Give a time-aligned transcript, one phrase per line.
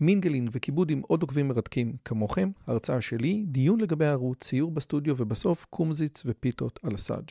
[0.00, 5.66] מינגלין וכיבוד עם עוד עוקבים מרתקים כמוכם, הרצאה שלי, דיון לגבי הערוץ, ציור בסטודיו ובסוף
[5.70, 7.30] קומזיץ ופיתות על הסאג'.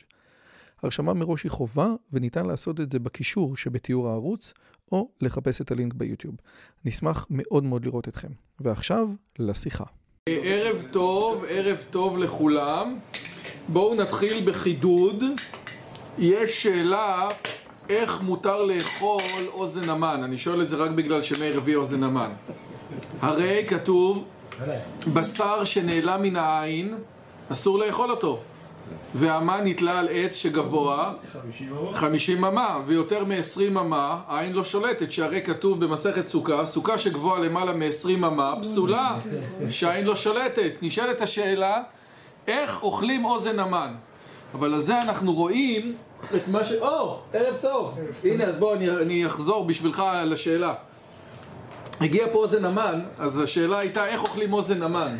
[0.82, 4.52] הרשמה מראש היא חובה וניתן לעשות את זה בקישור שבתיאור הערוץ
[4.92, 6.34] או לחפש את הלינק ביוטיוב.
[6.84, 8.28] נשמח מאוד מאוד לראות אתכם.
[8.60, 9.08] ועכשיו,
[9.38, 9.84] לשיחה.
[10.28, 12.98] ערב טוב, ערב טוב לכולם.
[13.68, 15.24] בואו נתחיל בחידוד.
[16.18, 17.28] יש שאלה
[17.88, 19.22] איך מותר לאכול
[19.52, 20.20] אוזן המן.
[20.24, 22.30] אני שואל את זה רק בגלל שמאיר הביא אוזן המן.
[23.20, 24.24] הרי כתוב,
[25.12, 26.94] בשר שנעלם מן העין,
[27.52, 28.40] אסור לאכול אותו.
[29.14, 31.12] והמן נתלה על עץ שגבוה
[31.92, 37.72] 50 אמה ויותר מ-20 אמה העין לא שולטת שהרי כתוב במסכת סוכה סוכה שגבוהה למעלה
[37.72, 39.16] מ-20 אמה פסולה
[39.70, 41.82] שהעין לא שולטת נשאלת השאלה
[42.46, 43.94] איך אוכלים אוזן המן
[44.54, 45.94] אבל על זה אנחנו רואים
[46.34, 46.72] את מה ש...
[46.72, 47.18] או!
[47.32, 47.98] ערב טוב!
[48.24, 50.74] הנה אז בוא אני, אני אחזור בשבילך לשאלה
[52.00, 55.16] הגיע פה אוזן המן אז השאלה הייתה איך אוכלים אוזן המן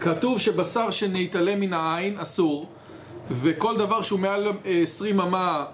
[0.00, 2.66] כתוב שבשר שנתעלם מן העין אסור
[3.30, 5.64] וכל דבר שהוא מעל 20 אמה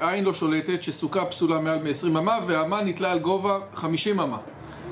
[0.00, 4.38] העין לא שולטת שסוכה פסולה מעל מ-20 אמה והאמה נתלה על גובה 50 אמה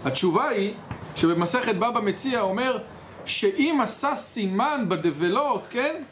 [0.05, 0.73] התשובה היא
[1.17, 2.79] שבמסכת בבא מציע אומר
[3.25, 6.03] שאם עשה סימן בדבלות, כן?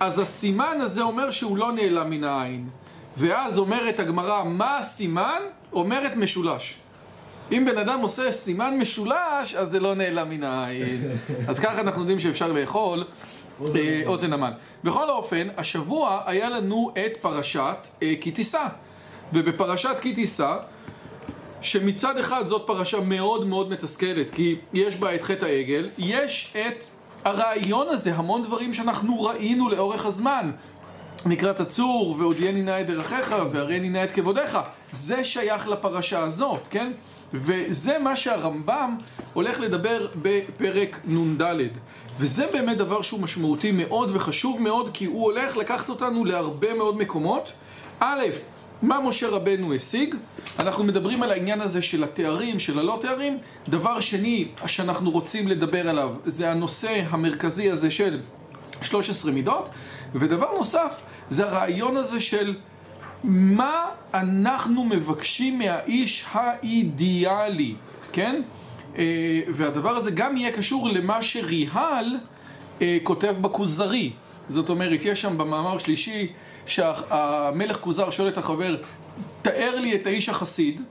[0.00, 2.68] אז הסימן הזה אומר שהוא לא נעלם מן העין
[3.16, 5.40] ואז אומרת הגמרא מה הסימן?
[5.72, 6.74] אומרת משולש
[7.52, 11.10] אם בן אדם עושה סימן משולש אז זה לא נעלם מן העין
[11.48, 13.04] אז ככה אנחנו יודעים שאפשר לאכול
[14.06, 14.52] אוזן המן.
[14.84, 17.76] בכל אופן, השבוע היה לנו את פרשת
[18.20, 18.66] כי תישא.
[19.32, 20.56] ובפרשת כי תישא,
[21.60, 26.84] שמצד אחד זאת פרשה מאוד מאוד מתסכלת, כי יש בה את חטא העגל, יש את
[27.24, 30.50] הרעיון הזה, המון דברים שאנחנו ראינו לאורך הזמן.
[31.26, 34.58] נקרא תצור, והודיעני נא את דרכיך, והראני נא את כבודיך.
[34.92, 36.92] זה שייך לפרשה הזאת, כן?
[37.34, 38.96] וזה מה שהרמב"ם
[39.32, 41.42] הולך לדבר בפרק נ"ד
[42.18, 46.96] וזה באמת דבר שהוא משמעותי מאוד וחשוב מאוד כי הוא הולך לקחת אותנו להרבה מאוד
[46.96, 47.52] מקומות
[48.00, 48.22] א',
[48.82, 50.14] מה משה רבנו השיג?
[50.58, 53.38] אנחנו מדברים על העניין הזה של התארים, של הלא תארים
[53.68, 58.20] דבר שני שאנחנו רוצים לדבר עליו זה הנושא המרכזי הזה של
[58.82, 59.68] 13 מידות
[60.14, 62.54] ודבר נוסף זה הרעיון הזה של
[63.24, 67.74] מה אנחנו מבקשים מהאיש האידיאלי,
[68.12, 68.42] כן?
[69.48, 72.16] והדבר הזה גם יהיה קשור למה שריהל
[73.02, 74.12] כותב בכוזרי
[74.48, 76.32] זאת אומרת, יש שם במאמר שלישי
[76.66, 78.76] שהמלך כוזר שואל את החבר
[79.42, 80.82] תאר לי את האיש החסיד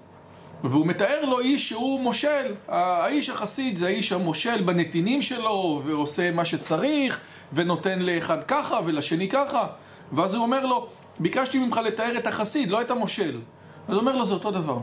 [0.64, 2.54] והוא מתאר לו איש שהוא מושל.
[2.68, 7.20] האיש החסיד זה האיש המושל בנתינים שלו ועושה מה שצריך
[7.54, 9.68] ונותן לאחד ככה ולשני ככה
[10.12, 10.88] ואז הוא אומר לו
[11.20, 13.40] ביקשתי ממך לתאר את החסיד, לא את המושל
[13.88, 14.80] אז הוא אומר לו זה אותו דבר.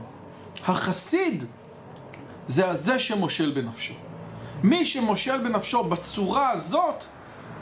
[0.66, 1.44] החסיד
[2.48, 3.94] זה הזה שמושל בנפשו.
[4.62, 7.04] מי שמושל בנפשו בצורה הזאת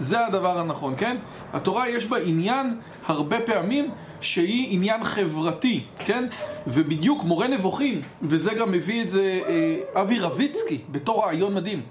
[0.00, 1.16] זה הדבר הנכון, כן?
[1.52, 3.90] התורה יש בה עניין הרבה פעמים
[4.20, 6.26] שהיא עניין חברתי, כן?
[6.66, 11.82] ובדיוק מורה נבוכים, וזה גם מביא את זה אה, אבי רביצקי בתור רעיון מדהים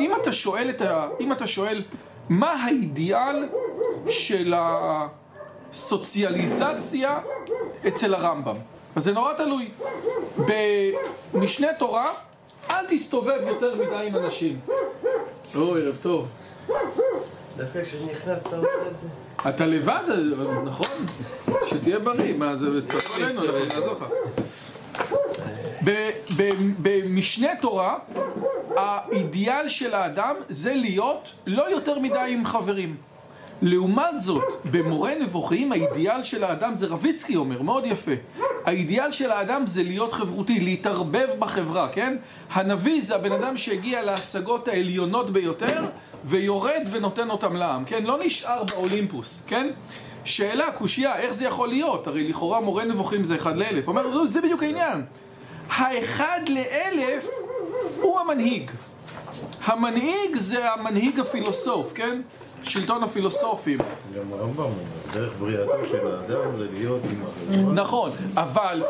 [0.00, 1.08] אם אתה שואל, ה...
[1.20, 1.82] אם אתה שואל
[2.28, 3.48] מה האידיאל
[4.08, 4.54] של
[5.72, 7.18] הסוציאליזציה
[7.88, 8.56] אצל הרמב"ם
[8.96, 9.68] אז זה נורא תלוי
[11.32, 12.10] במשנה תורה
[12.70, 14.60] אל תסתובב יותר מדי עם אנשים
[15.54, 16.28] אוי, ערב טוב
[17.60, 17.78] דווקא
[18.22, 19.08] אתה עושה את זה.
[19.48, 20.02] אתה לבד,
[20.64, 20.86] נכון?
[21.66, 24.04] שתהיה בריא, מה זה, תבוא אלינו, אנחנו נעזור לך.
[26.78, 27.98] במשנה תורה
[28.76, 32.96] האידיאל של האדם זה להיות לא יותר מדי עם חברים.
[33.62, 38.12] לעומת זאת, במורה נבוכים האידיאל של האדם זה רביצקי אומר, מאוד יפה.
[38.64, 42.16] האידיאל של האדם זה להיות חברותי, להתערבב בחברה, כן?
[42.50, 45.84] הנביא זה הבן אדם שהגיע להשגות העליונות ביותר
[46.24, 48.04] ויורד ונותן אותם לעם, כן?
[48.04, 49.70] לא נשאר באולימפוס, כן?
[50.24, 52.06] שאלה, קושייה, איך זה יכול להיות?
[52.06, 55.04] הרי לכאורה מורה נבוכים זה אחד לאלף אומר, זה בדיוק העניין
[55.70, 57.28] האחד לאלף
[58.00, 58.70] הוא המנהיג
[59.64, 62.20] המנהיג זה המנהיג הפילוסוף, כן?
[62.62, 64.72] שלטון הפילוסופים גם הרמב"ם אומר,
[65.12, 67.00] דרך בריאתו של האדם זה להיות
[67.50, 68.82] עם נכון, אבל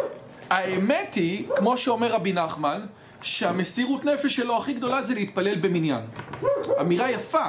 [0.51, 2.81] האמת היא, כמו שאומר רבי נחמן
[3.23, 6.03] שהמסירות נפש שלו הכי גדולה זה להתפלל במניין
[6.81, 7.47] אמירה יפה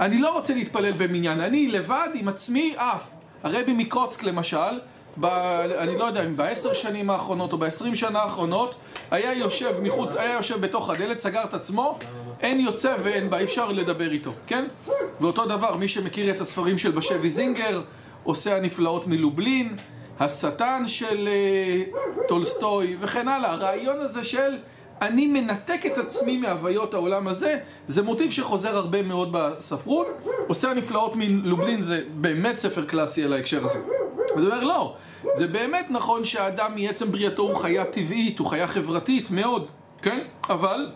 [0.00, 3.10] אני לא רוצה להתפלל במניין, אני לבד עם עצמי עף.
[3.42, 4.80] הרבי מקוצק למשל,
[5.20, 5.24] ב,
[5.78, 8.74] אני לא יודע אם בעשר שנים האחרונות או בעשרים שנה האחרונות,
[9.10, 11.98] היה יושב מחוץ, היה יושב בתוך הדלת, סגר את עצמו,
[12.40, 14.64] אין יוצא ואין בא, אי אפשר לדבר איתו, כן?
[15.20, 17.82] ואותו דבר, מי שמכיר את הספרים של בשביס זינגר,
[18.24, 19.76] עושה הנפלאות מלובלין,
[20.20, 21.82] השטן של אה,
[22.28, 23.50] טולסטוי וכן הלאה.
[23.50, 24.56] הרעיון הזה של
[25.02, 27.58] אני מנתק את עצמי מהוויות העולם הזה,
[27.88, 30.06] זה מוטיב שחוזר הרבה מאוד בספרות.
[30.46, 33.78] עושה הנפלאות מלובלין זה באמת ספר קלאסי על ההקשר הזה.
[33.78, 34.94] אז הוא אומר לא,
[35.36, 39.68] זה באמת נכון שהאדם מעצם בריאתו הוא חיה טבעית, הוא חיה חברתית מאוד,
[40.02, 40.20] כן?
[40.50, 40.86] אבל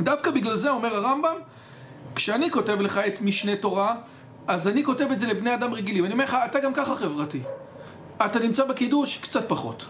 [0.00, 1.36] דווקא בגלל זה אומר הרמב"ם,
[2.14, 3.94] כשאני כותב לך את משנה תורה,
[4.46, 6.04] אז אני כותב את זה לבני אדם רגילים.
[6.04, 7.40] אני אומר לך, אתה גם ככה חברתי.
[8.26, 9.84] אתה נמצא בקידוש, קצת פחות.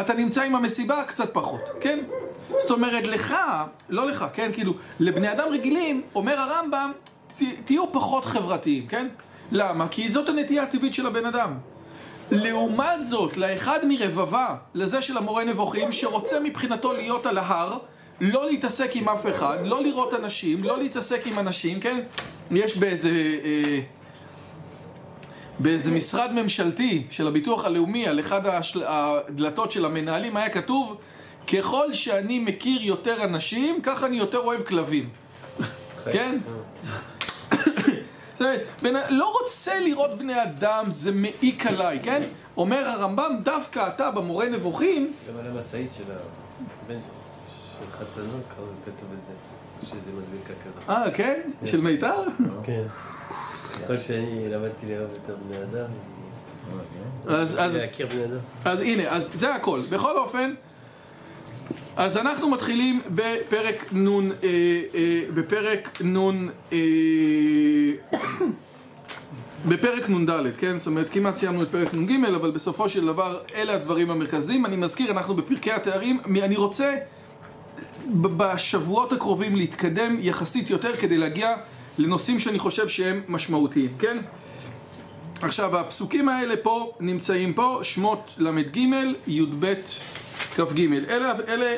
[0.00, 1.98] אתה נמצא עם המסיבה, קצת פחות, כן?
[2.50, 3.34] זאת אומרת, לך,
[3.88, 4.50] לא לך, כן?
[4.52, 6.92] כאילו, לבני אדם רגילים, אומר הרמב"ם,
[7.64, 9.08] תהיו פחות חברתיים, כן?
[9.52, 9.88] למה?
[9.88, 11.54] כי זאת הנטייה הטבעית של הבן אדם.
[12.30, 17.78] לעומת זאת, לאחד מרבבה, לזה של המורה נבוכים, שרוצה מבחינתו להיות על ההר,
[18.20, 22.00] לא להתעסק עם אף אחד, לא לראות אנשים, לא להתעסק עם אנשים, כן?
[22.50, 23.10] יש באיזה...
[23.44, 23.80] אה,
[25.58, 28.40] באיזה משרד ממשלתי של הביטוח הלאומי, על אחד.
[28.86, 30.96] הדלתות של המנהלים היה כתוב
[31.52, 35.08] ככל שאני מכיר יותר אנשים, ככה אני יותר אוהב כלבים.
[36.12, 36.38] כן?
[38.34, 38.42] זאת
[38.82, 42.22] אומרת, לא רוצה לראות בני אדם, זה מעיק עליי, כן?
[42.56, 45.12] אומר הרמב"ם, דווקא אתה במורה נבוכים...
[45.28, 46.98] גם על המשאית של הבן
[47.78, 48.40] של חתנו,
[48.84, 49.32] כתוב את זה,
[49.82, 50.88] שזה מדביקה כזאת.
[50.88, 51.40] אה, כן?
[51.64, 52.22] של מיתר?
[52.64, 52.84] כן.
[53.82, 55.90] ככל שאני למדתי לאהוב יותר בני אדם.
[58.64, 59.80] אז הנה, אז זה הכל.
[59.90, 60.54] בכל אופן,
[61.96, 64.48] אז אנחנו מתחילים בפרק נון, אה,
[64.94, 66.78] אה, בפרק נון, אה,
[69.68, 70.78] בפרק נ"ד, כן?
[70.78, 74.66] זאת אומרת, כמעט סיימנו את פרק נ"ג, אבל בסופו של דבר, אלה הדברים המרכזיים.
[74.66, 76.20] אני מזכיר, אנחנו בפרקי התארים.
[76.42, 76.94] אני רוצה
[78.10, 81.56] בשבועות הקרובים להתקדם יחסית יותר כדי להגיע
[81.98, 84.18] לנושאים שאני חושב שהם משמעותיים, כן?
[85.42, 88.76] עכשיו, הפסוקים האלה פה נמצאים פה, שמות ל"ג,
[89.26, 89.74] י"ב,
[90.56, 90.80] כ"ג.
[91.08, 91.76] אלה, אלה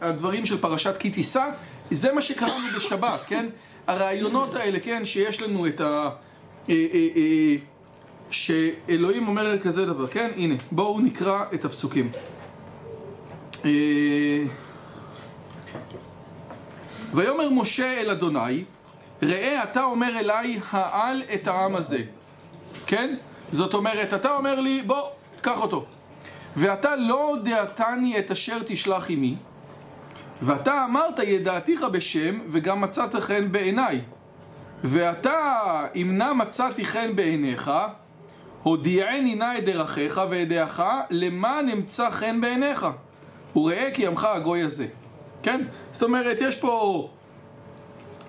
[0.00, 1.44] הדברים של פרשת כי תישא,
[1.90, 3.46] זה מה שקראנו בשבת, כן?
[3.86, 6.10] הרעיונות האלה, כן, שיש לנו את ה...
[6.70, 7.56] אה, אה, אה,
[8.30, 10.30] שאלוהים אומר כזה דבר, כן?
[10.36, 12.10] הנה, בואו נקרא את הפסוקים.
[17.14, 18.64] ויאמר משה אל אדוני,
[19.22, 22.02] ראה אתה אומר אליי, העל את העם הזה.
[22.86, 23.14] כן?
[23.52, 25.02] זאת אומרת, אתה אומר לי, בוא,
[25.40, 25.86] קח אותו.
[26.58, 29.36] ואתה לא הודעתני את אשר תשלח עמי,
[30.42, 34.00] ואתה אמרת ידעתיך בשם, וגם מצאת חן בעיניי.
[34.84, 35.60] ואתה,
[35.94, 37.70] אם נא מצאתי חן בעיניך,
[38.62, 42.86] הודיעני נא את דרכיך ואת דעך, למען אמצא חן בעיניך.
[43.56, 44.86] וראה כי עמך הגוי הזה.
[45.42, 45.60] כן?
[45.92, 47.10] זאת אומרת, יש פה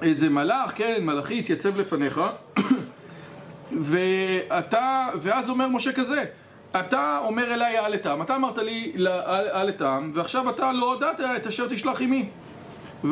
[0.01, 2.21] איזה מלאך, כן, מלאכי התייצב לפניך,
[3.89, 6.25] ואתה, ואז אומר משה כזה,
[6.71, 8.93] אתה אומר אליי על אתם, אתה אמרת לי
[9.51, 12.25] על אתם, ועכשיו אתה לא הודעת את אשר תשלח עמי.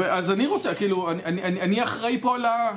[0.06, 2.72] אז אני רוצה, כאילו, אני, אני, אני אחראי פה על ה...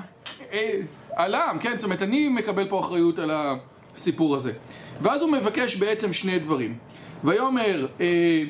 [0.52, 0.80] אה,
[1.16, 1.74] על העם, כן?
[1.74, 4.52] זאת אומרת, אני מקבל פה אחריות על הסיפור הזה.
[5.00, 6.76] ואז הוא מבקש בעצם שני דברים.
[7.25, 8.42] ויאמר, אה,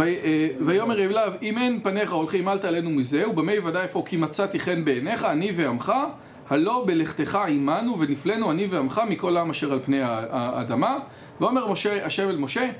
[0.00, 4.60] אה, ויאמר אליו, אם אין פניך הולכים אל תעלנו מזה, ובמה יוודא איפה כי מצאתי
[4.60, 5.92] חן בעיניך, אני ועמך,
[6.50, 10.98] הלא בלכתך עמנו ונפלנו אני ועמך מכל העם אשר על פני האדמה.
[11.40, 12.70] ואומר משה, השם אל משה,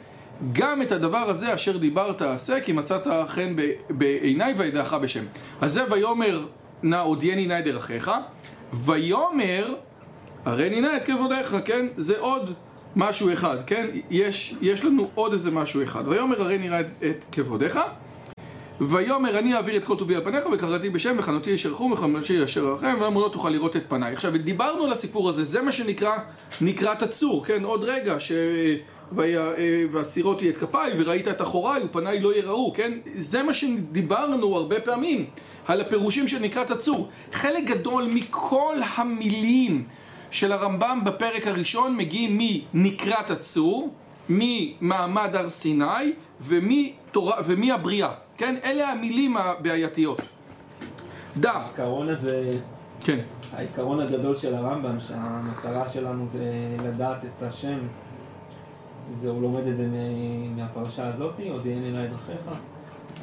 [0.52, 3.56] גם את הדבר הזה אשר דיברת עשה, כי מצאת חן
[3.90, 5.24] בעיניי וידעך בשם.
[5.60, 6.46] אז זה ויאמר
[6.82, 8.10] נא הודיעני נא את דרכיך,
[8.72, 9.74] ויאמר
[10.44, 11.86] הרי נא את כבודיך, כן?
[11.96, 12.52] זה עוד
[12.96, 13.86] משהו אחד, כן?
[14.10, 16.08] יש, יש לנו עוד איזה משהו אחד.
[16.08, 17.78] ויאמר הרי נראה את, את כבודיך
[18.80, 22.96] ויאמר אני אעביר את כל טובי על פניך וקראתי בשם וחנותי ישרחו וחנותי ישר רחם
[23.00, 24.12] ואמרו לא תוכל לראות את פניי.
[24.12, 26.12] עכשיו דיברנו על הסיפור הזה, זה מה שנקרא
[26.60, 27.64] נקרת הצור, כן?
[27.64, 28.32] עוד רגע ש...
[29.92, 32.92] והסירותי את כפיי וראית את אחוריי ופניי לא יראו, כן?
[33.14, 35.24] זה מה שדיברנו הרבה פעמים
[35.66, 37.08] על הפירושים של נקרת הצור.
[37.32, 39.84] חלק גדול מכל המילים
[40.30, 42.38] של הרמב"ם בפרק הראשון מגיעים
[42.74, 43.94] מנקרת הצור,
[44.28, 46.12] ממעמד הר סיני
[47.46, 48.54] ומהבריאה, כן?
[48.64, 50.20] אלה המילים הבעייתיות.
[51.36, 51.52] דע.
[51.52, 52.52] העיקרון הזה,
[53.00, 53.18] כן.
[53.52, 56.44] העיקרון הגדול של הרמב"ם, שהמטרה שלנו זה
[56.84, 57.78] לדעת את השם,
[59.12, 59.86] זה הוא לומד את זה
[60.56, 62.56] מהפרשה הזאתי, הודיעני נא את דרכיך,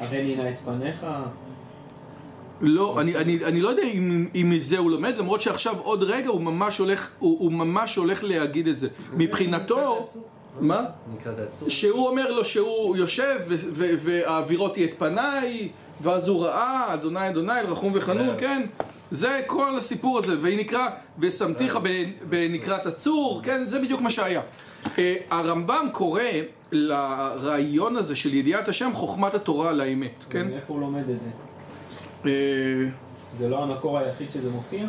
[0.00, 1.06] הריני נא את פניך,
[2.60, 6.28] לא, אני, אני, אני לא יודע אם, אם מזה הוא לומד, למרות שעכשיו עוד רגע
[6.28, 8.88] הוא ממש הולך, הוא, הוא ממש הולך להגיד את זה.
[9.16, 10.04] מבחינתו,
[10.60, 10.84] מה?
[11.68, 15.68] שהוא אומר לו שהוא יושב ו- ו- והאווירותי את פניי
[16.00, 18.66] ואז הוא ראה אדוני אדוני רחום וחנון כן
[19.10, 24.40] זה כל הסיפור הזה והיא נקרא ושמתיך ב- בנקרת הצור כן זה בדיוק מה שהיה
[24.98, 26.22] אה, הרמב"ם קורא
[26.72, 31.28] לרעיון הזה של ידיעת השם חוכמת התורה על האמת כן מאיפה הוא לומד את זה?
[32.26, 32.30] אה,
[33.38, 34.86] זה לא המקור היחיד שזה מופיע?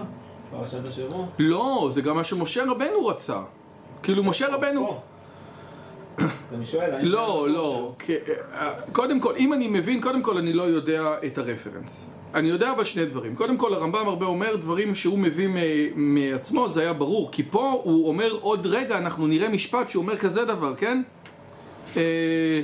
[0.52, 1.26] פרשת השבוע?
[1.40, 3.40] לא זה גם מה שמשה רבנו רצה
[4.04, 5.00] כאילו משה רבנו פה.
[6.20, 7.06] אני שואל, האם...
[7.06, 7.96] לא, לא.
[8.10, 12.10] אה, קודם כל, אם אני מבין, קודם כל אני לא יודע את הרפרנס.
[12.34, 13.36] אני יודע אבל שני דברים.
[13.36, 15.50] קודם כל, הרמב"ם הרבה אומר דברים שהוא מביא
[15.96, 17.30] מעצמו, זה היה ברור.
[17.32, 21.02] כי פה הוא אומר עוד רגע, אנחנו נראה משפט שהוא אומר כזה דבר, כן?
[21.98, 22.62] אה,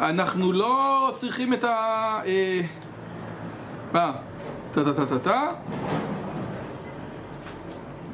[0.00, 1.68] אנחנו לא צריכים את ה...
[2.26, 2.60] אה,
[3.94, 4.12] אה,
[4.74, 5.52] טה טה טה טה טה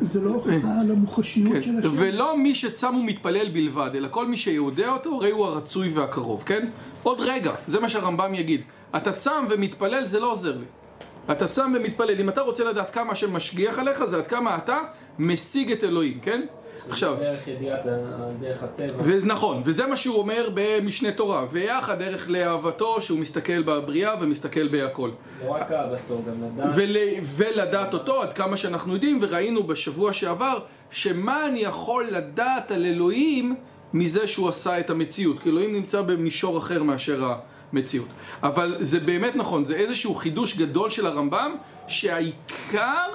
[0.00, 1.62] זה לא הוכחה על המוחשיות כן.
[1.62, 1.88] של השם.
[1.94, 6.68] ולא מי שצם ומתפלל בלבד, אלא כל מי שיודע אותו, הרי הוא הרצוי והקרוב, כן?
[7.02, 8.60] עוד רגע, זה מה שהרמב"ם יגיד.
[8.96, 10.64] אתה צם ומתפלל, זה לא עוזר לי.
[11.30, 12.20] אתה צם ומתפלל.
[12.20, 14.78] אם אתה רוצה לדעת כמה השם משגיח עליך, זה עד כמה אתה
[15.18, 16.40] משיג את אלוהים, כן?
[16.88, 17.86] עכשיו, דרך ידיעת,
[18.40, 19.02] דרך הטבע.
[19.04, 21.44] ונכון, וזה מה שהוא אומר במשנה תורה.
[21.50, 25.10] ויחד דרך לאהבתו, שהוא מסתכל בבריאה ומסתכל בהכל.
[25.44, 26.70] לא רק אהבתו, גם לדעת.
[26.76, 30.58] ול, ולדעת אותו עד כמה שאנחנו יודעים וראינו בשבוע שעבר
[30.90, 33.54] שמה אני יכול לדעת על אלוהים
[33.94, 37.32] מזה שהוא עשה את המציאות כי אלוהים נמצא במישור אחר מאשר
[37.72, 38.08] המציאות
[38.42, 41.54] אבל זה באמת נכון זה איזשהו חידוש גדול של הרמב"ם
[41.88, 43.08] שהעיקר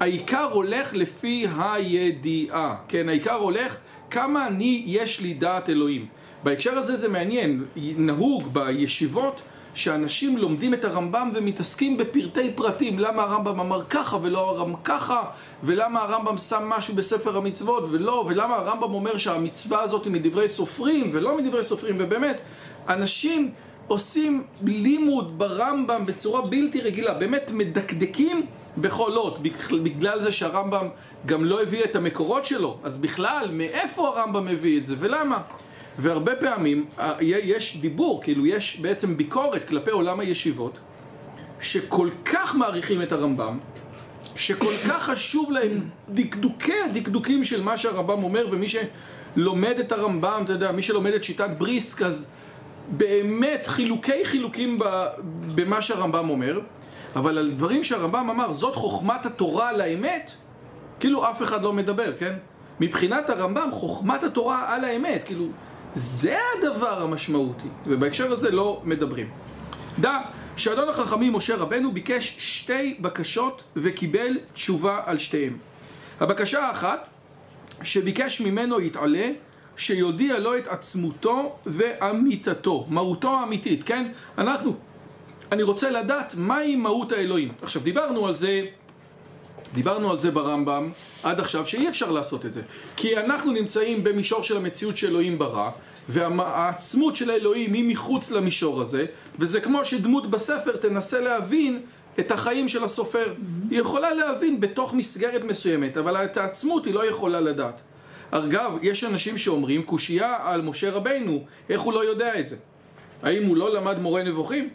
[0.00, 2.76] העיקר הולך לפי הידיעה.
[2.88, 3.76] כן העיקר הולך
[4.10, 6.06] כמה אני יש לי דעת אלוהים.
[6.42, 7.64] בהקשר הזה זה מעניין.
[7.76, 9.40] נהוג בישיבות
[9.74, 12.98] שאנשים לומדים את הרמב"ם ומתעסקים בפרטי פרטים.
[12.98, 15.22] למה הרמב"ם אמר ככה ולא הרמב"ם ככה?
[15.62, 18.24] ולמה הרמב"ם שם משהו בספר המצוות ולא?
[18.28, 21.96] ולמה הרמב"ם אומר שהמצווה הזאת היא מדברי סופרים ולא מדברי סופרים?
[21.98, 22.40] ובאמת
[22.88, 23.50] אנשים
[23.88, 27.14] עושים לימוד ברמב"ם בצורה בלתי רגילה.
[27.14, 28.46] באמת מדקדקים
[28.78, 29.38] בכל אות
[29.82, 30.88] בגלל זה שהרמב"ם
[31.26, 32.78] גם לא הביא את המקורות שלו.
[32.84, 35.42] אז בכלל מאיפה הרמב"ם מביא את זה ולמה?
[35.98, 36.86] והרבה פעמים
[37.20, 40.78] יש דיבור, כאילו יש בעצם ביקורת כלפי עולם הישיבות
[41.60, 43.58] שכל כך מעריכים את הרמב"ם
[44.36, 50.52] שכל כך חשוב להם דקדוקי הדקדוקים של מה שהרמב"ם אומר ומי שלומד את הרמב"ם, אתה
[50.52, 52.26] יודע, מי שלומד את שיטת בריסק אז
[52.88, 54.78] באמת חילוקי חילוקים
[55.54, 56.60] במה שהרמב"ם אומר
[57.16, 60.30] אבל על דברים שהרמב"ם אמר זאת חוכמת התורה על האמת
[61.00, 62.36] כאילו אף אחד לא מדבר, כן?
[62.80, 65.46] מבחינת הרמב"ם חוכמת התורה על האמת כאילו
[65.94, 69.28] זה הדבר המשמעותי ובהקשר הזה לא מדברים
[69.98, 70.18] דע
[70.56, 75.56] שאדון החכמים משה רבנו ביקש שתי בקשות וקיבל תשובה על שתיהן
[76.20, 77.08] הבקשה האחת
[77.82, 79.30] שביקש ממנו יתעלה
[79.76, 84.12] שיודיע לו את עצמותו ואמיתתו מהותו האמיתית, כן?
[84.38, 84.76] אנחנו
[85.52, 88.66] אני רוצה לדעת מהי מהות האלוהים עכשיו דיברנו על זה
[89.74, 90.90] דיברנו על זה ברמב"ם
[91.22, 92.62] עד עכשיו שאי אפשר לעשות את זה
[92.96, 95.70] כי אנחנו נמצאים במישור של המציאות שאלוהים ברא
[96.08, 99.06] והעצמות של האלוהים היא מחוץ למישור הזה
[99.38, 101.80] וזה כמו שדמות בספר תנסה להבין
[102.20, 103.34] את החיים של הסופר
[103.70, 107.80] היא יכולה להבין בתוך מסגרת מסוימת אבל את העצמות היא לא יכולה לדעת
[108.30, 112.56] אגב, יש אנשים שאומרים קושייה על משה רבינו איך הוא לא יודע את זה?
[113.22, 114.68] האם הוא לא למד מורה נבוכים?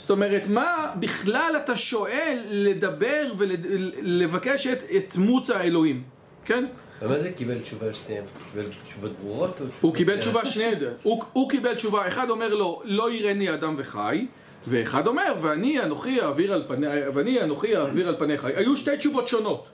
[0.00, 6.02] זאת אומרת, מה בכלל אתה שואל לדבר ולבקש את, את מוץ האלוהים,
[6.44, 6.66] כן?
[7.02, 8.24] אבל זה קיבל תשובה על שתיהם?
[8.52, 9.60] קיבל תשובות ברורות?
[9.80, 10.16] הוא קיבל.
[10.20, 14.26] תשובה שני, הוא, הוא קיבל תשובה, אחד אומר לו, לא יראני אדם וחי,
[14.68, 18.44] ואחד אומר, ואני אנוכי אעביר על פני, ואני אנוכי אעביר על פניך.
[18.44, 19.66] היו שתי תשובות שונות.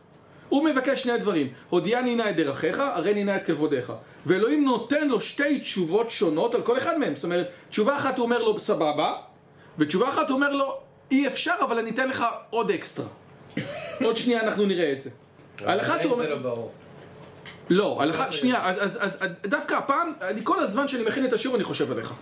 [0.48, 3.92] הוא מבקש שני דברים, הודיעני נא את דרכיך, הראני נא את כבודיך.
[4.26, 7.14] ואלוהים נותן לו שתי תשובות שונות על כל אחד מהם.
[7.14, 9.14] זאת אומרת, תשובה אחת הוא אומר לו, סבבה,
[9.78, 10.78] ותשובה אחת הוא אומר לו,
[11.10, 13.06] אי אפשר, אבל אני אתן לך עוד אקסטרה.
[14.04, 15.10] עוד שנייה אנחנו נראה את זה.
[15.64, 16.30] על אחת הוא אומר...
[16.30, 16.72] לא ברור.
[17.70, 21.24] לא, על אחת, שנייה, אז, אז, אז, אז דווקא הפעם, אני כל הזמן שאני מכין
[21.24, 22.12] את השיעור אני חושב עליך.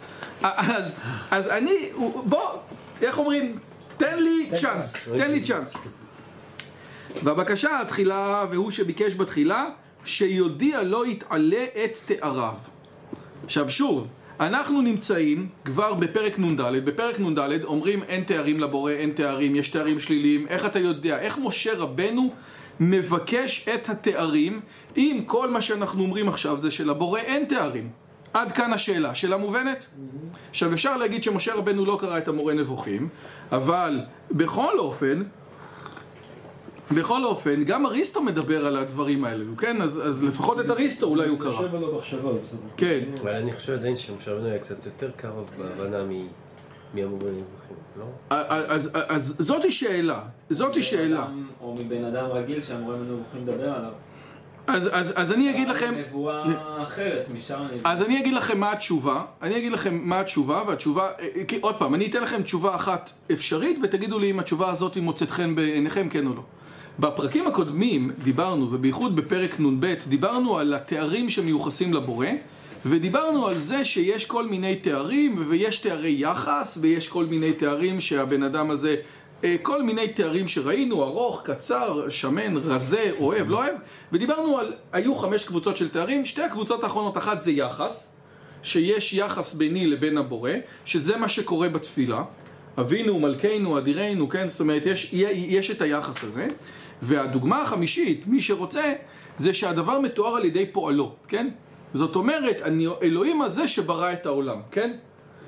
[0.43, 0.93] אז,
[1.31, 1.91] אז אני,
[2.25, 2.51] בוא,
[3.03, 3.59] איך אומרים?
[3.97, 5.73] תן לי צ'אנס, תן לי צ'אנס.
[7.23, 9.67] והבקשה התחילה, והוא שביקש בתחילה,
[10.05, 12.55] שיודיע לא יתעלה את תאריו.
[13.45, 14.07] עכשיו שוב,
[14.41, 20.01] אנחנו נמצאים כבר בפרק נ"ד, בפרק נ"ד אומרים אין תארים לבורא, אין תארים, יש תארים
[20.01, 22.31] שליליים, איך אתה יודע, איך משה רבנו
[22.81, 24.61] מבקש את התארים
[24.97, 27.91] אם כל מה שאנחנו אומרים עכשיו זה שלבורא אין תארים
[28.33, 29.15] עד כאן השאלה.
[29.15, 29.85] שאלה מובנת?
[30.51, 33.09] עכשיו אפשר להגיד שמשה רבנו לא קרא את המורה נבוכים,
[33.53, 34.01] אבל
[34.31, 35.23] בכל אופן,
[36.93, 39.83] בכל אופן, גם אריסטו מדבר על הדברים האלה, כן?
[39.83, 41.47] אז, אז לפחות את אריסטו אולי הוא קרא.
[41.51, 42.61] יושב על המחשבה, בסדר.
[42.77, 43.01] כן.
[43.23, 46.27] אבל אני חושב עדיין שמשה רבנו היה קצת יותר קרוב בהבנה מ-
[46.95, 48.05] מהמורה נבוכים, לא?
[48.31, 51.27] אז, אז, אז זאתי שאלה, זאתי שאלה.
[51.61, 53.91] או מבן אדם רגיל שהמורה מנבוכים לדבר עליו.
[54.67, 55.95] אז, אז, אז אני אגיד לכם...
[56.09, 56.43] נבואה
[56.83, 57.81] אחרת משאר הנבואות.
[57.85, 61.75] אז אני אגיד לכם מה התשובה, אני אגיד לכם מה התשובה, והתשובה, אה, כי עוד
[61.75, 66.09] פעם, אני אתן לכם תשובה אחת אפשרית, ותגידו לי אם התשובה הזאת מוצאת חן בעיניכם,
[66.09, 66.43] כן או לא.
[66.99, 72.27] בפרקים הקודמים דיברנו, ובייחוד בפרק נ"ב, דיברנו על התארים שמיוחסים לבורא,
[72.87, 78.43] ודיברנו על זה שיש כל מיני תארים, ויש תארי יחס, ויש כל מיני תארים שהבן
[78.43, 78.97] אדם הזה,
[79.45, 83.75] אה, כל מיני תארים שראינו, ארוך, קצר, שמן, רזה, אוהב, לא אוהב,
[84.13, 88.13] ודיברנו על, היו חמש קבוצות של תארים, שתי הקבוצות האחרונות, אחת זה יחס,
[88.63, 90.51] שיש יחס ביני לבין הבורא,
[90.85, 92.23] שזה מה שקורה בתפילה.
[92.79, 94.49] אבינו, מלכנו, אדירנו, כן?
[94.49, 96.49] זאת אומרת, יש, יש את היחס הזה.
[97.03, 98.93] והדוגמה החמישית, מי שרוצה,
[99.39, 101.49] זה שהדבר מתואר על ידי פועלו, כן?
[101.95, 104.97] זאת אומרת, אני, אלוהים הזה שברא את העולם, כן?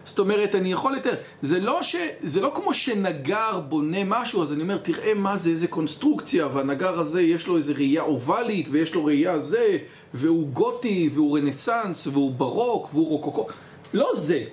[0.06, 4.52] זאת אומרת, אני יכול לתאר, זה לא, ש, זה לא כמו שנגר בונה משהו, אז
[4.52, 8.94] אני אומר, תראה מה זה, איזה קונסטרוקציה, והנגר הזה יש לו איזה ראייה אובלית, ויש
[8.94, 9.78] לו ראייה זה,
[10.14, 13.46] והוא גותי, והוא רנסאנס, והוא ברוק, והוא רוקוקו.
[13.94, 14.44] לא זה,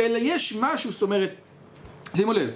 [0.00, 1.34] אלא יש משהו, זאת אומרת,
[2.16, 2.50] שימו לב,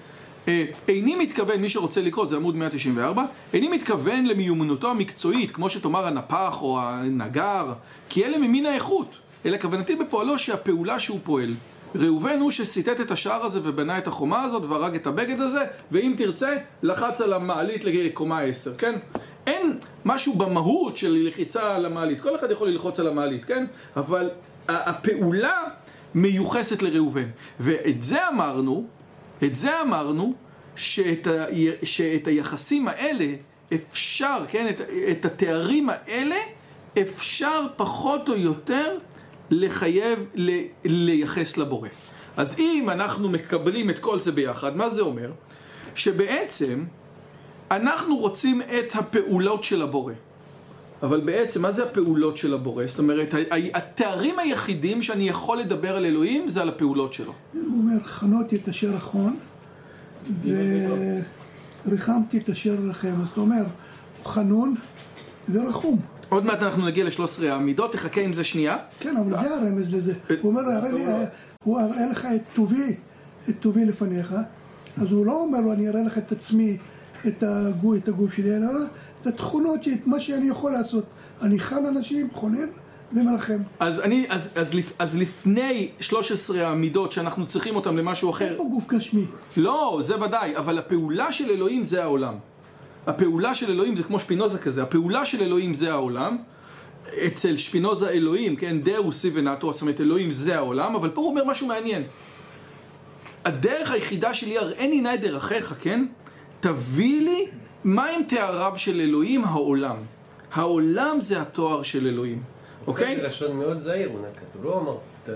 [0.89, 6.63] איני מתכוון, מי שרוצה לקרוא, זה עמוד 194, איני מתכוון למיומנותו המקצועית, כמו שתאמר הנפח
[6.63, 7.73] או הנגר,
[8.09, 9.11] כי אלה ממין האיכות,
[9.47, 11.55] אלא כוונתי בפועלו שהפעולה שהוא פועל.
[11.95, 15.61] ראובן הוא שסיטט את השער הזה ובנה את החומה הזאת והרג את הבגד הזה,
[15.93, 18.99] ואם תרצה, לחץ על המעלית לקומה 10, כן?
[19.47, 23.67] אין משהו במהות של לחיצה על המעלית, כל אחד יכול ללחוץ על המעלית, כן?
[23.97, 24.31] אבל
[24.69, 25.63] הפעולה
[26.15, 27.27] מיוחסת לראובן.
[27.61, 28.87] ואת זה אמרנו,
[29.45, 30.35] את זה אמרנו,
[30.77, 31.45] שאת, ה,
[31.83, 33.27] שאת היחסים האלה
[33.75, 36.37] אפשר, כן, את, את התארים האלה
[37.03, 38.99] אפשר פחות או יותר
[39.51, 41.89] לחייב, ל, לייחס לבורא.
[42.37, 45.33] אז אם אנחנו מקבלים את כל זה ביחד, מה זה אומר?
[45.95, 46.85] שבעצם
[47.71, 50.13] אנחנו רוצים את הפעולות של הבורא.
[51.03, 52.85] אבל בעצם, מה זה הפעולות של הבורא?
[52.87, 53.35] זאת אומרת,
[53.75, 57.33] התארים היחידים שאני יכול לדבר על אלוהים זה על הפעולות שלו.
[57.53, 59.37] הוא אומר, חנותי את אשר אחון,
[61.87, 63.15] וריחמתי את אשר לכם.
[63.23, 63.65] אז אתה אומר,
[64.25, 64.75] חנון
[65.53, 66.01] ורחום.
[66.29, 68.77] עוד מעט אנחנו נגיע ל-13 המידות, תחכה עם זה שנייה.
[69.01, 70.13] כן, אבל זה הרמז לזה.
[70.43, 71.05] הוא אומר, לי,
[71.65, 72.97] הוא אראה לך את טובי,
[73.49, 74.35] את טובי לפניך.
[75.03, 76.77] אז הוא לא אומר לו, אני אראה לך את עצמי,
[77.27, 78.69] את הגוף, את הגוף שלי, אלא
[79.23, 81.05] את התכונות, את מה שאני יכול לעשות.
[81.43, 82.69] אני חן אנשים, חונן
[83.13, 83.59] ומרחם.
[83.79, 88.45] אז, אני, אז, אז, לפ, אז לפני 13 המידות שאנחנו צריכים אותם למשהו אחר...
[88.45, 89.25] אין פה גוף גשמי.
[89.57, 92.35] לא, זה ודאי, אבל הפעולה של אלוהים זה העולם.
[93.07, 96.37] הפעולה של אלוהים זה כמו שפינוזה כזה, הפעולה של אלוהים זה העולם.
[97.27, 101.45] אצל שפינוזה אלוהים, כן, דאוסי ונאטו, זאת אומרת אלוהים זה העולם, אבל פה הוא אומר
[101.45, 102.03] משהו מעניין.
[103.45, 106.07] הדרך היחידה שלי, הראני נא את דרכיך, כן?
[106.61, 107.47] תביא לי
[107.85, 109.97] מה הם תאריו של אלוהים העולם.
[110.53, 112.43] העולם זה התואר של אלוהים,
[112.87, 113.17] אוקיי?
[113.17, 115.29] זה לשון מאוד זהיר, הוא נקט, הוא לא אמר, "ת-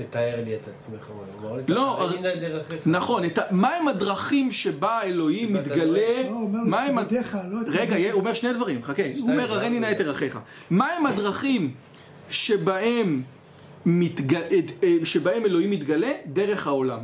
[0.00, 2.78] תתאר לי את עצמך, הוא אמר לי, לא, "תראי נא את דרכיך".
[2.86, 7.02] נכון, את ה- מה הם הדרכים שבה אלוהים מתגלה, לא, הוא אומר, מה הם...
[7.04, 8.12] תפקידיך, לא רגע.
[8.12, 9.54] הוא אומר שני דברים, חכה, הוא אומר ארבע.
[9.54, 10.38] הריני נא את ערכיך.
[10.70, 11.74] מה הם הדרכים
[12.30, 13.22] שבהם
[13.86, 14.60] אה,
[15.04, 16.12] שבהם אלוהים מתגלה?
[16.26, 17.00] דרך העולם.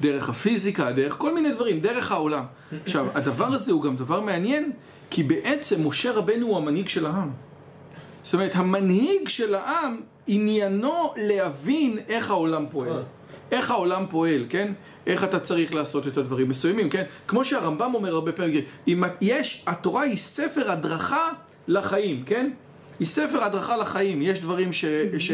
[0.00, 2.44] דרך הפיזיקה, דרך כל מיני דברים, דרך העולם.
[2.84, 4.72] עכשיו, הדבר הזה הוא גם דבר מעניין,
[5.10, 7.30] כי בעצם משה רבנו הוא המנהיג של העם.
[8.22, 13.02] זאת אומרת, המנהיג של העם, עניינו להבין איך העולם פועל.
[13.52, 14.72] איך העולם פועל, כן?
[15.06, 17.04] איך אתה צריך לעשות את הדברים מסוימים, כן?
[17.28, 21.28] כמו שהרמב"ם אומר הרבה פעמים, אם יש, התורה היא ספר הדרכה
[21.68, 22.50] לחיים, כן?
[23.00, 24.22] היא ספר הדרכה לחיים.
[24.22, 24.84] יש דברים ש...
[25.18, 25.30] ש...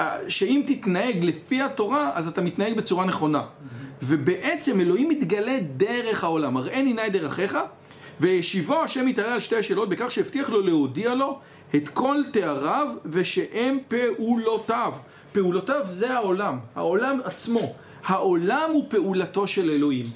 [0.00, 3.42] אה, שאם תתנהג לפי התורה, אז אתה מתנהג בצורה נכונה.
[4.02, 6.56] ובעצם אלוהים מתגלה דרך העולם.
[6.56, 7.58] הראני נא את דרכיך,
[8.20, 11.38] וישיבו השם יתעלה על שתי השאלות בכך שהבטיח לו להודיע לו
[11.76, 14.92] את כל תאריו ושהם פעולותיו.
[15.32, 17.74] פעולותיו זה העולם, העולם עצמו.
[18.04, 20.06] העולם הוא פעולתו של אלוהים.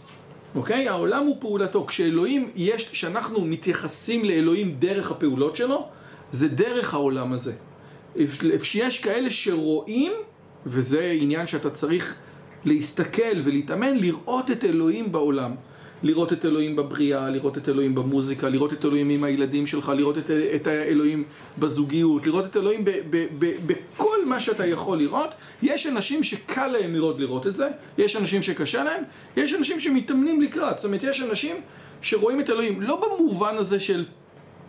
[0.55, 0.89] אוקיי?
[0.89, 1.87] העולם הוא פעולתו.
[1.87, 5.89] כשאלוהים יש, כשאנחנו מתייחסים לאלוהים דרך הפעולות שלו,
[6.33, 7.53] זה דרך העולם הזה.
[8.63, 10.13] שיש כאלה שרואים,
[10.67, 12.19] וזה עניין שאתה צריך
[12.65, 15.55] להסתכל ולהתאמן, לראות את אלוהים בעולם.
[16.03, 20.19] לראות את אלוהים בבריאה, לראות את אלוהים במוזיקה, לראות את אלוהים עם הילדים שלך, לראות
[20.19, 21.25] את, את האלוהים
[21.59, 25.31] בזוגיות, לראות את אלוהים ב, ב, ב, בכל מה שאתה יכול לראות.
[25.63, 29.03] יש אנשים שקל להם מאוד לראות את זה, יש אנשים שקשה להם,
[29.37, 30.77] יש אנשים שמתאמנים לקראת.
[30.77, 31.57] זאת אומרת, יש אנשים
[32.03, 34.05] שרואים את אלוהים, לא במובן הזה של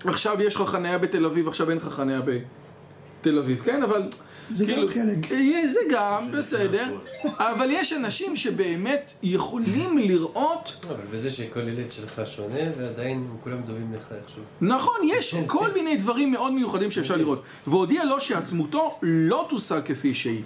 [0.06, 3.84] עכשיו יש לך חניה בתל אביב, עכשיו אין לך חניה בתל אביב, כן?
[3.84, 4.02] אבל...
[4.50, 5.32] זה גם חלק.
[5.32, 6.98] יהיה זה גם, בסדר,
[7.38, 13.94] אבל יש אנשים שבאמת יכולים לראות אבל בזה שכל ילד שלך שונה, ועדיין כולם דומים
[13.94, 14.42] לך איכשהו.
[14.62, 17.44] נכון, יש כל מיני דברים מאוד מיוחדים שאפשר לראות.
[17.68, 20.42] והודיע לו שעצמותו לא תושג כפי שהיא.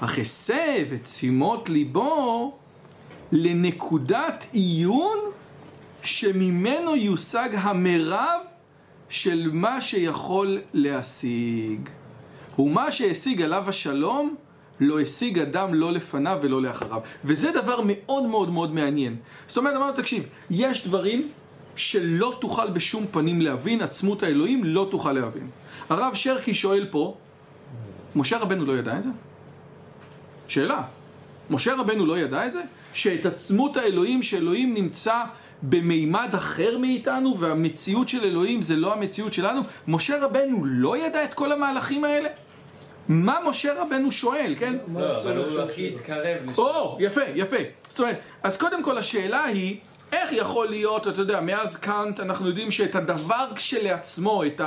[0.00, 2.56] אך הסב את תשימות ליבו
[3.32, 5.18] לנקודת עיון
[6.02, 8.40] שממנו יושג המרב
[9.08, 11.88] של מה שיכול להשיג.
[12.58, 14.34] ומה שהשיג עליו השלום,
[14.80, 17.00] לא השיג אדם לא לפניו ולא לאחריו.
[17.24, 19.16] וזה דבר מאוד מאוד מאוד מעניין.
[19.48, 21.28] זאת אומרת, אמרנו, תקשיב, יש דברים
[21.76, 25.50] שלא תוכל בשום פנים להבין, עצמות האלוהים לא תוכל להבין.
[25.90, 27.16] הרב שרקי שואל פה,
[28.16, 29.10] משה רבנו לא ידע את זה?
[30.48, 30.82] שאלה.
[31.50, 32.60] משה רבנו לא ידע את זה?
[32.94, 35.24] שאת עצמות האלוהים, שאלוהים נמצא
[35.62, 39.60] במימד אחר מאיתנו, והמציאות של אלוהים זה לא המציאות שלנו?
[39.88, 42.28] משה רבנו לא ידע את כל המהלכים האלה?
[43.08, 44.76] מה משה רבנו שואל, כן?
[44.94, 46.62] לא, אבל הוא הכי התקרב לשם.
[46.62, 47.56] או, יפה, יפה.
[47.88, 49.78] זאת אומרת, אז קודם כל השאלה היא,
[50.12, 54.60] איך יכול להיות, אתה יודע, מאז קאנט אנחנו יודעים שאת הדבר כשלעצמו, את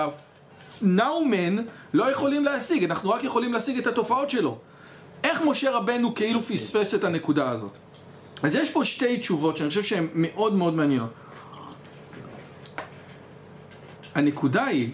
[0.82, 4.58] הנאומן, לא יכולים להשיג, אנחנו רק יכולים להשיג את התופעות שלו.
[5.24, 7.72] איך משה רבנו כאילו פספס את הנקודה הזאת?
[8.44, 11.10] אז יש פה שתי תשובות שאני חושב שהן מאוד מאוד מעניינות.
[14.16, 14.90] הנקודה היא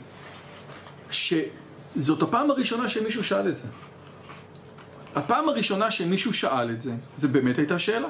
[1.96, 3.68] שזאת הפעם הראשונה שמישהו שאל את זה.
[5.16, 8.08] הפעם הראשונה שמישהו שאל את זה, זה באמת הייתה שאלה.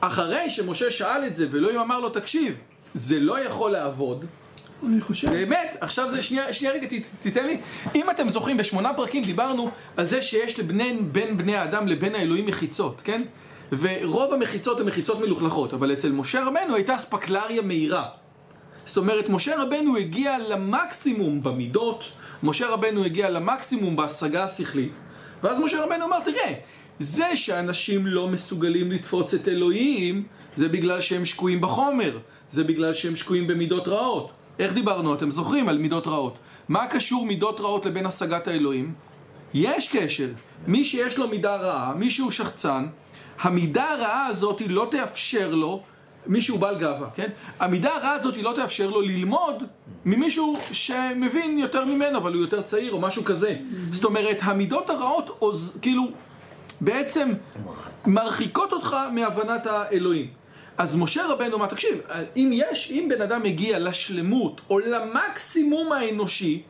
[0.00, 2.54] אחרי שמשה שאל את זה ואלוהים אמר לו, תקשיב,
[2.94, 4.24] זה לא יכול לעבוד,
[4.86, 7.58] אני חושב, באמת, עכשיו זה, שנייה, שנייה רגע, ת, תיתן לי.
[7.94, 12.46] אם אתם זוכרים, בשמונה פרקים דיברנו על זה שיש לבני, בין בני האדם לבין האלוהים
[12.46, 13.22] מחיצות, כן?
[13.72, 18.08] ורוב המחיצות הן מחיצות מלוכלכות, אבל אצל משה רבנו הייתה ספקלריה מהירה.
[18.86, 22.04] זאת אומרת, משה רבנו הגיע למקסימום במידות,
[22.42, 24.92] משה רבנו הגיע למקסימום בהשגה השכלית,
[25.42, 26.54] ואז משה רבנו אמר, תראה,
[27.00, 30.24] זה שאנשים לא מסוגלים לתפוס את אלוהים,
[30.56, 32.18] זה בגלל שהם שקועים בחומר,
[32.50, 34.32] זה בגלל שהם שקועים במידות רעות.
[34.58, 35.14] איך דיברנו?
[35.14, 36.34] אתם זוכרים על מידות רעות.
[36.68, 38.94] מה קשור מידות רעות לבין השגת האלוהים?
[39.54, 40.28] יש קשר.
[40.66, 42.86] מי שיש לו מידה רעה, מי שהוא שחצן,
[43.40, 45.82] המידה הרעה הזאת לא תאפשר לו,
[46.26, 47.28] מי שהוא בעל גאווה, כן?
[47.58, 49.62] המידה הרעה הזאת היא לא תאפשר לו ללמוד
[50.04, 53.56] ממישהו שמבין יותר ממנו, אבל הוא יותר צעיר או משהו כזה.
[53.92, 56.08] זאת אומרת, המידות הרעות, עוז, כאילו,
[56.80, 57.32] בעצם
[58.06, 60.26] מרחיקות אותך מהבנת האלוהים.
[60.78, 61.98] אז משה רבנו אמר, תקשיב,
[62.36, 66.62] אם יש, אם בן אדם מגיע לשלמות או למקסימום האנושי,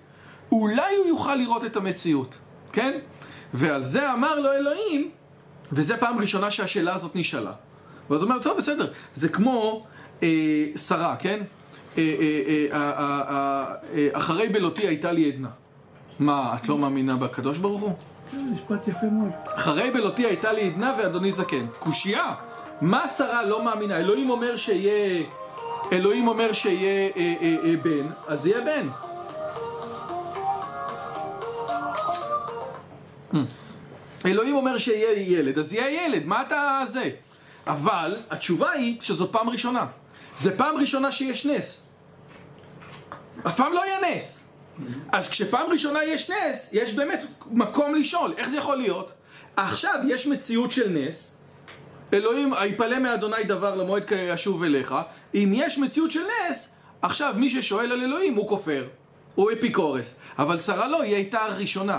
[0.53, 2.39] אולי הוא יוכל לראות את המציאות,
[2.73, 2.99] כן?
[3.55, 5.11] ועל זה אמר לו אלוהים,
[5.73, 7.53] וזה פעם ראשונה שהשאלה הזאת נשאלה.
[8.11, 9.87] ואז הוא אומר, טוב, בסדר, זה כמו
[10.23, 10.29] אה,
[10.77, 11.41] שרה, כן?
[11.99, 12.15] אה,
[12.73, 12.79] אה,
[13.95, 15.49] אה, אחרי בלותי הייתה לי עדנה.
[16.19, 17.93] מה, את לא מאמינה בקדוש ברוך הוא?
[18.33, 19.31] משפט יפה מאוד.
[19.45, 21.67] אחרי בלותי הייתה לי עדנה ואדוני זקן.
[21.79, 22.35] קושייה.
[22.81, 23.97] מה שרה לא מאמינה?
[23.97, 25.25] אלוהים אומר שיהיה...
[25.93, 28.89] אלוהים אומר שיהיה אה, אה, אה, בן, אז יהיה בן.
[34.27, 37.11] אלוהים אומר שיהיה ילד, אז יהיה ילד, מה אתה זה?
[37.67, 39.87] אבל התשובה היא שזאת פעם ראשונה.
[40.39, 41.87] זה פעם ראשונה שיש נס.
[43.47, 44.49] אף פעם לא יהיה נס.
[45.13, 49.13] אז כשפעם ראשונה יש נס, יש באמת מקום לשאול, איך זה יכול להיות?
[49.57, 51.43] עכשיו יש מציאות של נס,
[52.13, 54.95] אלוהים, היפלא מאדוני דבר למועד ישוב אליך,
[55.35, 56.69] אם יש מציאות של נס,
[57.03, 58.85] עכשיו מי ששואל על אלוהים הוא כופר,
[59.35, 61.99] הוא אפיקורס, אבל שרה לא, היא הייתה הראשונה.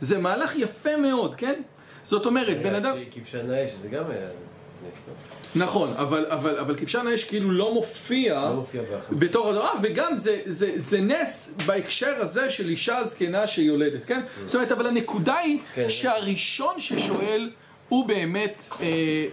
[0.00, 1.62] זה מהלך יפה מאוד, כן?
[2.04, 2.96] זאת אומרת, בן אדם...
[3.10, 4.28] כבשן האש, זה גם היה?
[5.54, 9.14] נכון, אבל, אבל, אבל כבשן האש כאילו לא מופיע, לא מופיע באחד.
[9.20, 14.20] בתור הדבר, וגם זה, זה, זה נס בהקשר הזה של אישה זקנה שיולדת, כן?
[14.46, 15.88] זאת אומרת, אבל הנקודה היא כן.
[15.88, 17.50] שהראשון ששואל
[17.88, 18.86] הוא באמת, אה,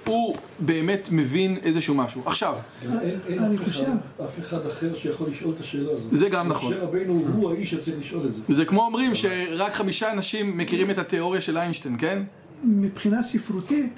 [0.05, 2.21] הוא באמת מבין איזשהו משהו.
[2.25, 6.07] עכשיו, אין- אין אני אף חושב- אחד- אף אחד אחר שיכול לשאול את השאלה הזאת.
[6.11, 6.73] זה גם נכון.
[6.73, 8.41] משה רבינו הוא האיש שצריך לשאול את זה.
[8.49, 12.23] זה כמו אומרים שרק חמישה אנשים מכירים את התיאוריה של איינשטיין, כן?
[12.63, 13.93] מבחינה ספרותית,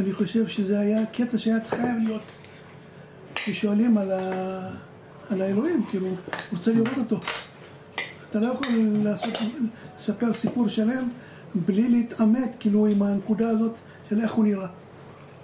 [0.00, 2.22] אני חושב שזה היה קטע שהיה חייב להיות.
[3.34, 4.20] כששואלים על, ה...
[5.30, 6.06] על האלוהים, כאילו,
[6.52, 7.20] רוצה לראות אותו.
[8.30, 8.68] אתה לא יכול
[9.04, 9.38] לעשות,
[9.98, 11.08] לספר סיפור שלם
[11.54, 13.72] בלי להתעמת, כאילו, עם הנקודה הזאת
[14.10, 14.66] של איך הוא נראה,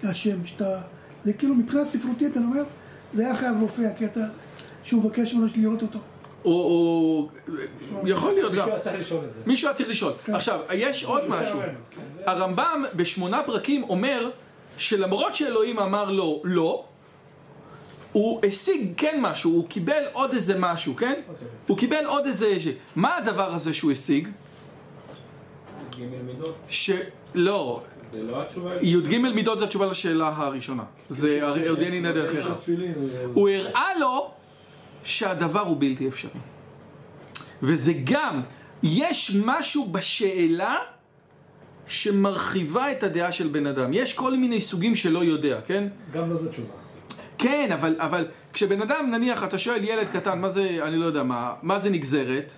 [0.03, 0.81] השם, שאתה...
[1.25, 2.63] זה כאילו, מבחינה ספרותית, אני אומר,
[3.15, 4.33] זה היה חייב להופיע הקטע הזה,
[4.83, 5.99] שהוא מבקש ממנו לראות אותו.
[6.45, 7.29] או, או...
[8.05, 8.59] יכול להיות גם.
[8.59, 9.41] מישהו היה צריך לשאול את זה.
[9.47, 10.13] מישהו היה צריך לשאול.
[10.29, 11.59] עכשיו, יש עוד משהו.
[12.27, 14.31] הרמב"ם בשמונה פרקים אומר
[14.79, 16.85] שלמרות שאלוהים אמר לו לא,
[18.13, 21.21] הוא השיג כן משהו, הוא קיבל עוד איזה משהו, כן?
[21.67, 22.57] הוא קיבל עוד איזה...
[22.97, 24.29] מה הדבר הזה שהוא השיג?
[26.69, 26.91] ש...
[27.35, 28.71] לא, זה לא התשובה.
[28.83, 30.85] י"ג מידות זה התשובה לשאלה הראשונה.
[31.11, 32.51] זה הרי עודני נדר יש אחיך.
[32.51, 32.95] התפילין,
[33.35, 34.31] הוא הראה לו
[35.05, 36.41] שהדבר הוא בלתי אפשרי.
[37.63, 38.43] וזה גם,
[38.83, 40.79] יש משהו בשאלה
[41.87, 43.93] שמרחיבה את הדעה של בן אדם.
[43.93, 45.89] יש כל מיני סוגים שלא יודע, כן?
[46.13, 46.69] גם לא זו תשובה.
[47.39, 51.23] כן, אבל, אבל כשבן אדם, נניח, אתה שואל ילד קטן, מה זה, אני לא יודע
[51.23, 52.53] מה, מה זה נגזרת?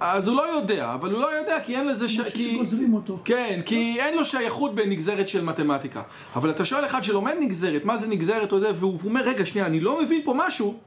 [0.00, 2.20] אז הוא לא יודע, אבל הוא לא יודע כי אין לזה ש...
[2.20, 2.54] כי...
[2.54, 3.18] שגוזרים אותו.
[3.24, 6.02] כן, כי אין לו שייכות בנגזרת של מתמטיקה.
[6.36, 9.66] אבל אתה שואל אחד שלומד נגזרת, מה זה נגזרת או זה, והוא אומר, רגע, שנייה,
[9.66, 10.78] אני לא מבין פה משהו.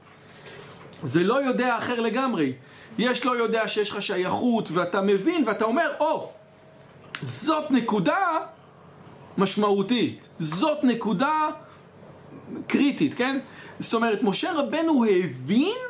[1.02, 2.52] זה לא יודע אחר לגמרי.
[2.98, 6.32] יש לא יודע שיש לך שייכות, ואתה מבין, ואתה אומר, או,
[7.22, 8.38] זאת נקודה
[9.38, 10.28] משמעותית.
[10.38, 11.48] זאת נקודה
[12.66, 13.38] קריטית, כן?
[13.80, 15.86] זאת אומרת, משה רבנו הבין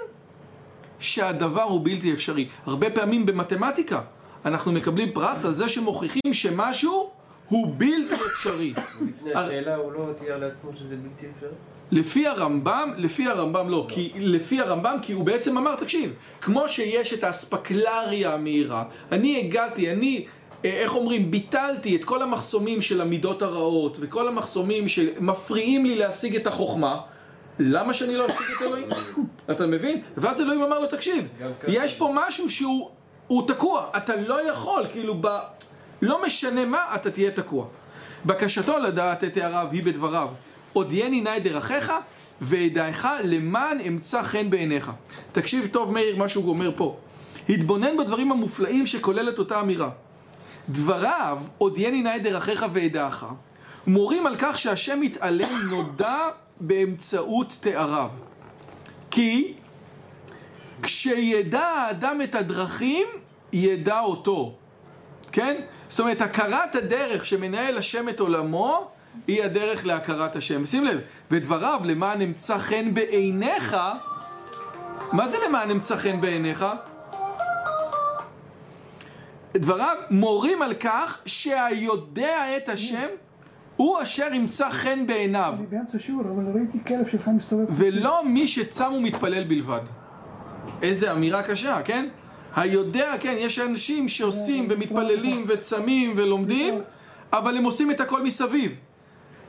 [0.98, 2.48] שהדבר הוא בלתי אפשרי.
[2.66, 4.00] הרבה פעמים במתמטיקה
[4.44, 7.10] אנחנו מקבלים פרס על זה שמוכיחים שמשהו
[7.48, 8.74] הוא בלתי אפשרי.
[9.00, 11.56] לפני השאלה הוא לא תיאר לעצמו שזה בלתי אפשרי?
[11.90, 17.12] לפי הרמב"ם, לפי הרמב"ם לא, כי לפי הרמב"ם, כי הוא בעצם אמר, תקשיב, כמו שיש
[17.12, 20.26] את האספקלריה המהירה, אני הגעתי, אני,
[20.64, 26.46] איך אומרים, ביטלתי את כל המחסומים של המידות הרעות, וכל המחסומים שמפריעים לי להשיג את
[26.46, 27.00] החוכמה,
[27.58, 28.88] למה שאני לא אשיג את אלוהים?
[29.50, 30.02] אתה מבין?
[30.16, 31.26] ואז אלוהים אמר לו, תקשיב.
[31.68, 32.90] יש פה משהו שהוא
[33.26, 35.26] הוא תקוע, אתה לא יכול, כאילו, ב...
[36.02, 37.66] לא משנה מה, אתה תהיה תקוע.
[38.26, 40.28] בקשתו לדעת את העריו היא בדבריו,
[40.72, 41.92] הודיעני נא את דרכיך
[42.42, 44.90] ואדעך למען אמצא חן בעיניך.
[45.32, 46.96] תקשיב טוב מאיר מה שהוא אומר פה.
[47.48, 49.90] התבונן בדברים המופלאים שכוללת אותה אמירה.
[50.68, 53.24] דבריו, הודיעני את דרכיך ואדעך,
[53.86, 56.28] מורים על כך שהשם מתעלם נודע
[56.60, 58.10] באמצעות תאריו.
[59.10, 59.54] כי
[60.82, 63.06] כשידע האדם את הדרכים,
[63.52, 64.54] ידע אותו.
[65.32, 65.60] כן?
[65.88, 68.90] זאת אומרת, הכרת הדרך שמנהל השם את עולמו,
[69.26, 70.66] היא הדרך להכרת השם.
[70.66, 71.00] שים לב,
[71.30, 73.76] ודבריו למען אמצא חן בעיניך,
[75.12, 76.64] מה זה למען אמצא חן בעיניך?
[79.58, 83.06] דבריו מורים על כך שהיודע את השם
[83.76, 87.64] הוא אשר ימצא חן בעיניו אני באמצע שיעור, אבל ראיתי כלב שלך מסתובב.
[87.68, 89.80] ולא מי שצם ומתפלל בלבד.
[90.82, 92.08] איזה אמירה קשה, כן?
[92.56, 96.80] היודע, כן, יש אנשים שעושים ומתפללים וצמים ולומדים,
[97.32, 98.72] אבל הם עושים את הכל מסביב.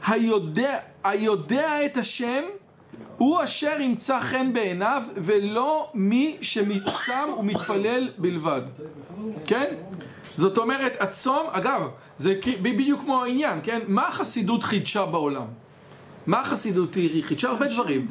[0.08, 2.44] היודע, היודע את השם
[3.18, 8.62] הוא אשר ימצא חן בעיניו ולא מי שמצם ומתפלל בלבד.
[9.46, 9.76] כן?
[10.38, 11.82] זאת אומרת, הצום, אגב,
[12.20, 13.80] זה בדיוק כמו העניין, כן?
[13.88, 15.46] מה החסידות חידשה בעולם?
[16.28, 18.08] מה החסידות היא חידשה הרבה דברים.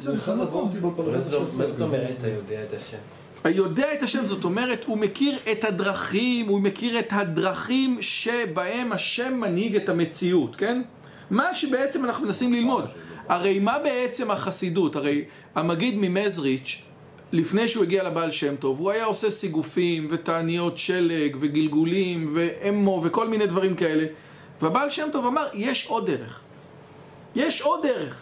[1.57, 2.97] מה זאת אומרת אתה יודע את השם?
[3.43, 9.33] היודע את השם, זאת אומרת, הוא מכיר את הדרכים, הוא מכיר את הדרכים שבהם השם
[9.33, 10.81] מנהיג את המציאות, כן?
[11.31, 12.85] מה שבעצם אנחנו מנסים ללמוד.
[13.27, 14.95] הרי מה בעצם החסידות?
[14.95, 15.23] הרי
[15.55, 16.81] המגיד ממזריץ',
[17.31, 23.27] לפני שהוא הגיע לבעל שם טוב, הוא היה עושה סיגופים ותעניות שלג וגלגולים ואמו וכל
[23.27, 24.05] מיני דברים כאלה.
[24.61, 26.41] והבעל שם טוב אמר, יש עוד דרך.
[27.35, 28.21] יש עוד דרך.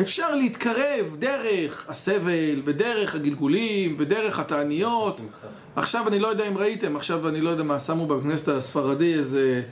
[0.00, 5.16] אפשר להתקרב דרך הסבל, ודרך הגלגולים, ודרך התעניות.
[5.16, 5.46] שמחה.
[5.76, 9.62] עכשיו אני לא יודע אם ראיתם, עכשיו אני לא יודע מה, שמו בכנסת הספרדי איזה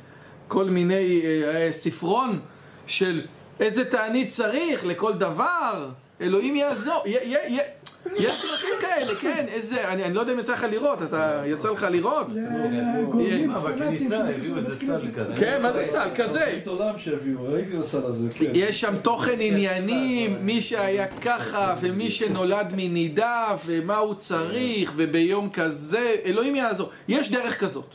[0.48, 2.38] כל מיני אה, אה, ספרון
[2.86, 3.20] של
[3.62, 5.88] איזה תענית צריך לכל דבר,
[6.20, 11.02] אלוהים יעזור, יש דרכים כאלה, כן, איזה, אני, אני לא יודע אם יצא לך לראות,
[11.02, 12.26] אתה, יצא לך לראות?
[12.32, 12.40] זה
[13.10, 15.10] גורמים מה, פנאטים בכניסה שנכנסו הביאו איזה סל.
[15.16, 15.34] כזה.
[15.36, 16.08] כן, מה זה סל?
[16.16, 16.38] כזה.
[16.40, 18.50] תוכנית עולם שהביאו, ראיתי את הסל הזה, כן.
[18.54, 26.16] יש שם תוכן עניינים, מי שהיה ככה, ומי שנולד מנידה, ומה הוא צריך, וביום כזה,
[26.24, 26.88] אלוהים יעזור.
[27.08, 27.88] יש דרך כזאת.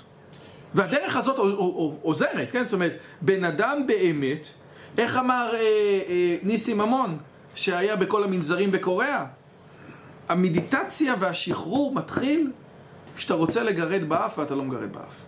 [0.73, 2.63] והדרך הזאת עו- עו- עו- עוזרת, כן?
[2.65, 4.47] זאת אומרת, בן אדם באמת,
[4.97, 7.17] איך אמר אה, אה, ניסים ממון,
[7.55, 9.25] שהיה בכל המנזרים בקוריאה?
[10.29, 12.51] המדיטציה והשחרור מתחיל
[13.17, 15.25] כשאתה רוצה לגרד באף ואתה לא מגרד באף.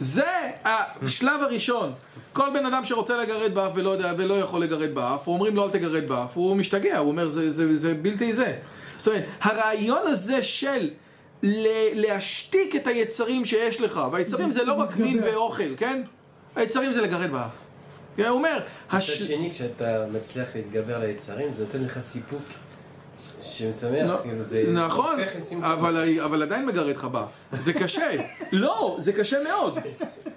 [0.00, 1.92] זה השלב הראשון.
[2.32, 5.64] כל בן אדם שרוצה לגרד באף ולא יודע ולא יכול לגרד באף, או אומרים לו
[5.64, 8.56] אל תגרד באף, הוא משתגע, הוא אומר זה, זה, זה בלתי זה.
[8.98, 10.90] זאת אומרת, הרעיון הזה של
[11.94, 15.22] להשתיק את היצרים שיש לך, והיצרים זה לא רק מין.
[15.24, 16.02] ואוכל, כן?
[16.56, 17.69] היצרים זה לגרד באף.
[18.16, 19.00] הוא אומר, מצד.
[19.00, 22.42] שני, כשאתה מצליח להתגבר על היצרים, זה נותן לך סיפוק
[23.42, 24.64] שמשמח, לא, כאילו זה...
[24.72, 25.20] נכון.
[25.60, 27.30] אבל, עדיין מגרד לך באף.
[27.60, 28.10] זה קשה.
[28.52, 29.78] לא, זה קשה מאוד.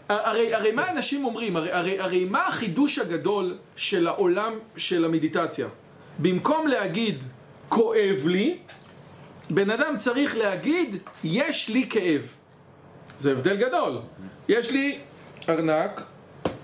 [0.10, 1.56] הרי, מה אנשים אומרים?
[1.58, 5.68] הרי מה החידוש הגדול של העולם של המדיטציה?
[6.20, 7.18] במקום להגיד,
[7.70, 8.58] כואב לי,
[9.50, 12.22] בן אדם צריך להגיד, יש לי כאב.
[13.20, 14.00] זה הבדל גדול.
[14.48, 15.00] יש לי
[15.50, 16.02] ארנק,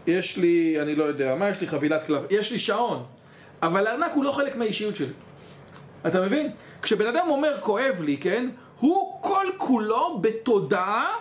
[0.08, 3.06] יש לי, אני לא יודע, מה יש לי חבילת קלף, יש לי שעון.
[3.62, 5.14] אבל הארנק הוא לא חלק מהאישיות שלי.
[6.08, 6.52] אתה מבין?
[6.82, 8.50] כשבן אדם אומר כואב לי, כן?
[8.80, 11.12] הוא כל כולו בתודעה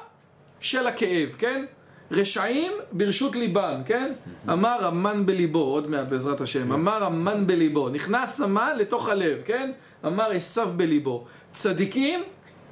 [0.61, 1.65] של הכאב, כן?
[2.11, 4.13] רשעים ברשות ליבם, כן?
[4.53, 9.71] אמר המן בליבו, עוד מעט בעזרת השם, אמר המן בליבו, נכנס המן לתוך הלב, כן?
[10.07, 11.25] אמר עשיו בליבו.
[11.55, 12.23] צדיקים,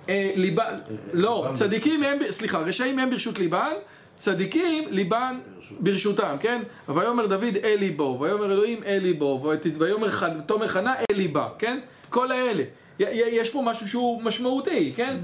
[0.09, 0.79] אה, ליבן,
[1.12, 3.73] לא, צדיקים הם, סליחה, רשעים הם ברשות ליבן,
[4.18, 5.38] צדיקים ליבן
[5.81, 6.62] ברשותם, כן?
[6.88, 10.09] ויאמר דוד אל ליבו, ויאמר אלוהים אל ליבו, ויאמר
[10.46, 11.79] תומר חנה אל ליבה, כן?
[12.11, 12.62] כל האלה.
[12.98, 15.16] יש פה משהו שהוא משמעותי, כן?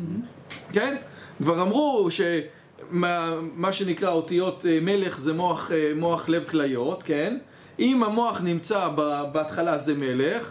[0.72, 0.96] כן?
[1.38, 7.38] כבר אמרו שמה מה שנקרא אותיות אה, מלך זה מוח, אה, מוח לב כליות, כן?
[7.78, 8.88] אם המוח נמצא
[9.32, 10.50] בהתחלה זה מלך,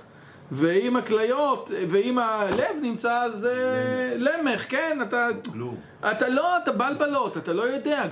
[0.52, 5.00] ואם הכליות, ואם הלב נמצא זה למך, כן?
[5.02, 5.28] אתה...
[5.54, 5.76] כלום.
[6.12, 8.04] אתה לא, אתה בלבלות, אתה לא יודע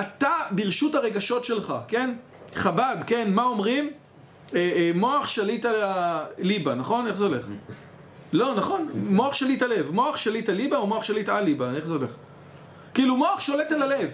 [0.00, 2.14] אתה ברשות הרגשות שלך, כן?
[2.54, 3.90] חב"ד, כן, מה אומרים?
[4.54, 7.06] אה, אה, מוח שליט על הליבה, נכון?
[7.06, 7.46] איך זה הולך?
[8.32, 9.90] לא, נכון, מוח שליט הלב.
[9.90, 11.72] מוח שליט הליבה או מוח שליט על ליבה?
[11.74, 12.10] איך זה הולך?
[12.96, 14.10] כאילו מוח שולט על הלב.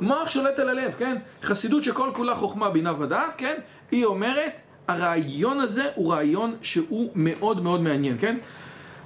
[0.00, 1.16] מוח שולט על הלב, כן?
[1.42, 3.54] חסידות שכל כולה חוכמה, בינה ודעת, כן?
[3.90, 4.52] היא אומרת,
[4.88, 8.36] הרעיון הזה הוא רעיון שהוא מאוד מאוד מעניין, כן?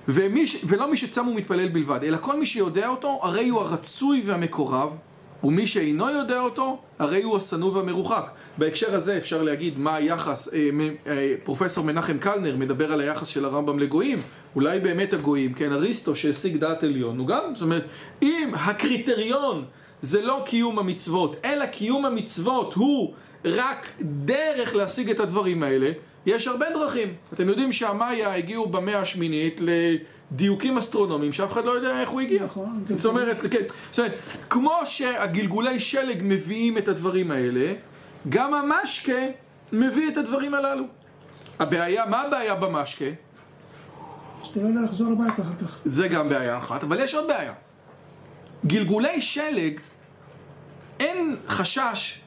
[0.09, 0.45] ומי.
[0.67, 4.97] ולא מי שצם ומתפלל בלבד, אלא כל מי שיודע אותו, הרי הוא הרצוי והמקורב,
[5.45, 8.31] ומי שאינו יודע אותו, הרי הוא השנוא והמרוחק.
[8.59, 10.69] בהקשר הזה אפשר להגיד מה היחס, אה,
[11.07, 14.23] אה, פרופסור מנחם קלנר מדבר על היחס של הרמב"ם לגויים,
[14.57, 17.85] אולי באמת הגויים, כן, אריסטו שהשיג דעת עליון, הוא גם, זאת אומרת,
[18.23, 19.65] אם הקריטריון
[20.03, 23.15] זה לא קיום המצוות, אלא קיום המצוות הוא
[23.45, 25.91] רק דרך להשיג את הדברים האלה,
[26.27, 27.15] יש הרבה דרכים.
[27.33, 32.45] אתם יודעים שהמאיה הגיעו במאה השמינית לדיוקים אסטרונומיים שאף אחד לא יודע איך הוא הגיע.
[32.45, 34.19] נכון, זאת אומרת, כן, זאת אומרת,
[34.51, 37.73] כמו שהגלגולי שלג מביאים את הדברים האלה,
[38.29, 39.23] גם המשקה
[39.73, 40.85] מביא את הדברים הללו.
[41.59, 43.05] הבעיה, מה הבעיה במשקה?
[44.43, 45.79] שאתה לא לחזור הביתה אחר כך.
[45.85, 47.53] זה גם בעיה אחת, אבל יש עוד בעיה.
[48.67, 49.81] גלגולי שלג,
[51.01, 52.21] אין חשש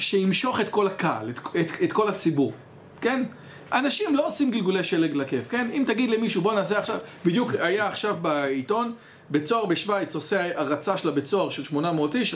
[0.00, 2.52] שימשוך את כל הקהל, את, את, את כל הציבור,
[3.00, 3.24] כן?
[3.72, 5.70] אנשים לא עושים גלגולי שלג לכיף, כן?
[5.72, 8.92] אם תגיד למישהו בוא נעשה עכשיו, בדיוק היה עכשיו בעיתון,
[9.30, 12.34] בית סוהר בשוויץ עושה הרצה של הבית סוהר של 800 איש,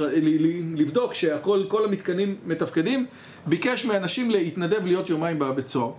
[0.76, 3.06] לבדוק שהכל, כל המתקנים מתפקדים,
[3.46, 5.92] ביקש מאנשים להתנדב להיות יומיים בבית סוהר.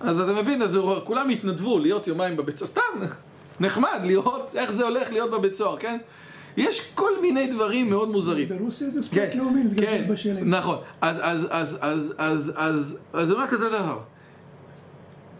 [0.00, 3.06] אז אתה מבין, אז הוא- כולם התנדבו להיות יומיים בבית סוהר, סתם,
[3.60, 5.98] נחמד לראות איך זה הולך להיות בבית סוהר, כן?
[6.56, 8.48] יש כל מיני דברים מאוד מוזרים.
[8.48, 9.62] ברוסיה זה ספורט לאומי
[10.08, 10.42] בשלג.
[10.44, 10.78] נכון.
[11.00, 13.98] אז, אז, אז, אז, אז, אז, אז זה אומר כזה דבר.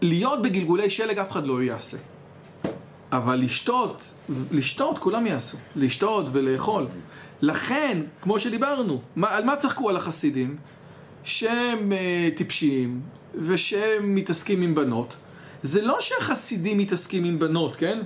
[0.01, 1.97] להיות בגלגולי שלג אף אחד לא יעשה.
[3.11, 4.13] אבל לשתות,
[4.51, 5.57] לשתות כולם יעשו.
[5.75, 6.85] לשתות ולאכול.
[7.41, 10.57] לכן, כמו שדיברנו, מה, על מה צחקו על החסידים?
[11.23, 13.01] שהם uh, טיפשים
[13.35, 15.13] ושהם מתעסקים עם בנות.
[15.63, 17.99] זה לא שהחסידים מתעסקים עם בנות, כן?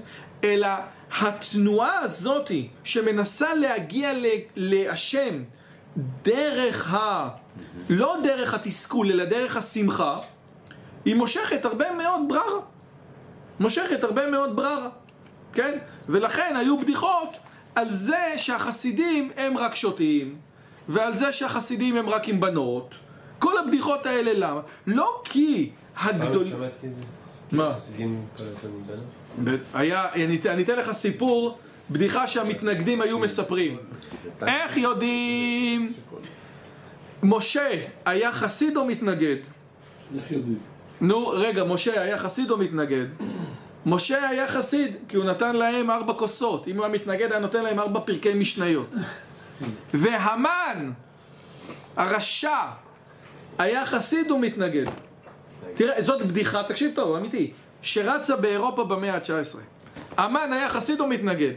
[0.44, 0.68] אלא
[1.12, 4.12] התנועה הזאתי שמנסה להגיע
[4.56, 5.44] להשם
[6.24, 7.30] דרך ה...
[7.90, 10.20] לא דרך התסכול, אלא דרך השמחה,
[11.06, 12.62] היא מושכת הרבה מאוד בררה.
[13.60, 14.90] מושכת הרבה מאוד בררה,
[15.54, 15.78] כן?
[16.10, 17.38] ולכן היו בדיחות
[17.76, 20.36] על זה שהחסידים הם רק שותים,
[20.90, 22.96] ועל זה שהחסידים הם רק עם בנות.
[23.40, 24.62] כל הבדיחות האלה למה?
[24.88, 26.46] לא כי פעם הגדול...
[26.46, 27.58] שמעתי את זה.
[27.58, 27.74] מה?
[27.78, 29.06] חסידים כל הזמן עם בנות.
[29.74, 31.58] היה, אני, אתן- לך סיפור,
[31.90, 33.78] בדיחה שהמתנגדים היו מספרים.
[34.48, 35.94] איך יודעים?
[37.24, 37.70] משה
[38.06, 39.36] היה חסיד או מתנגד?
[40.18, 40.58] איך יודעים?
[41.02, 43.06] נו, רגע, משה היה חסיד או מתנגד?
[43.86, 46.68] משה היה חסיד, כי הוא נתן להם ארבע כוסות.
[46.68, 48.90] אם הוא היה מתנגד, היה נותן להם ארבע פרקי משניות.
[49.94, 50.92] והמן,
[51.98, 52.58] הרשע,
[53.58, 54.86] היה חסיד או מתנגד?
[55.76, 57.52] תראה, זאת בדיחה, תקשיב טוב, אמיתי,
[57.82, 59.58] שרצה באירופה במאה ה-19.
[60.18, 61.54] המן היה חסיד או מתנגד?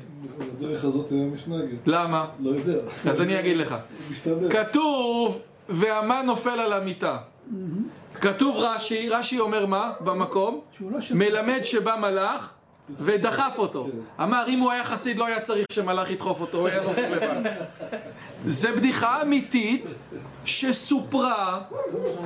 [0.59, 1.77] הדרך הזאת היה משנגד.
[1.87, 2.27] למה?
[2.41, 2.79] לא יודע.
[3.11, 3.75] אז אני אגיד לך.
[4.11, 4.51] מסתבר.
[4.51, 7.19] כתוב, והמן נופל על המיטה.
[8.21, 10.61] כתוב רש"י, רש"י אומר מה במקום?
[10.81, 10.99] לא.
[11.15, 12.51] מלמד שבא מלאך
[12.99, 13.89] ודחף אותו.
[14.23, 17.51] אמר, אם הוא היה חסיד לא היה צריך שמלאך ידחוף אותו, הוא היה נופל לבד.
[18.47, 19.85] זה בדיחה אמיתית
[20.45, 21.61] שסופרה.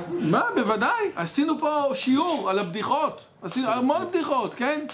[0.09, 1.09] מה, בוודאי.
[1.15, 3.21] עשינו פה שיעור על הבדיחות.
[3.41, 4.85] עשינו המון בדיחות, כן?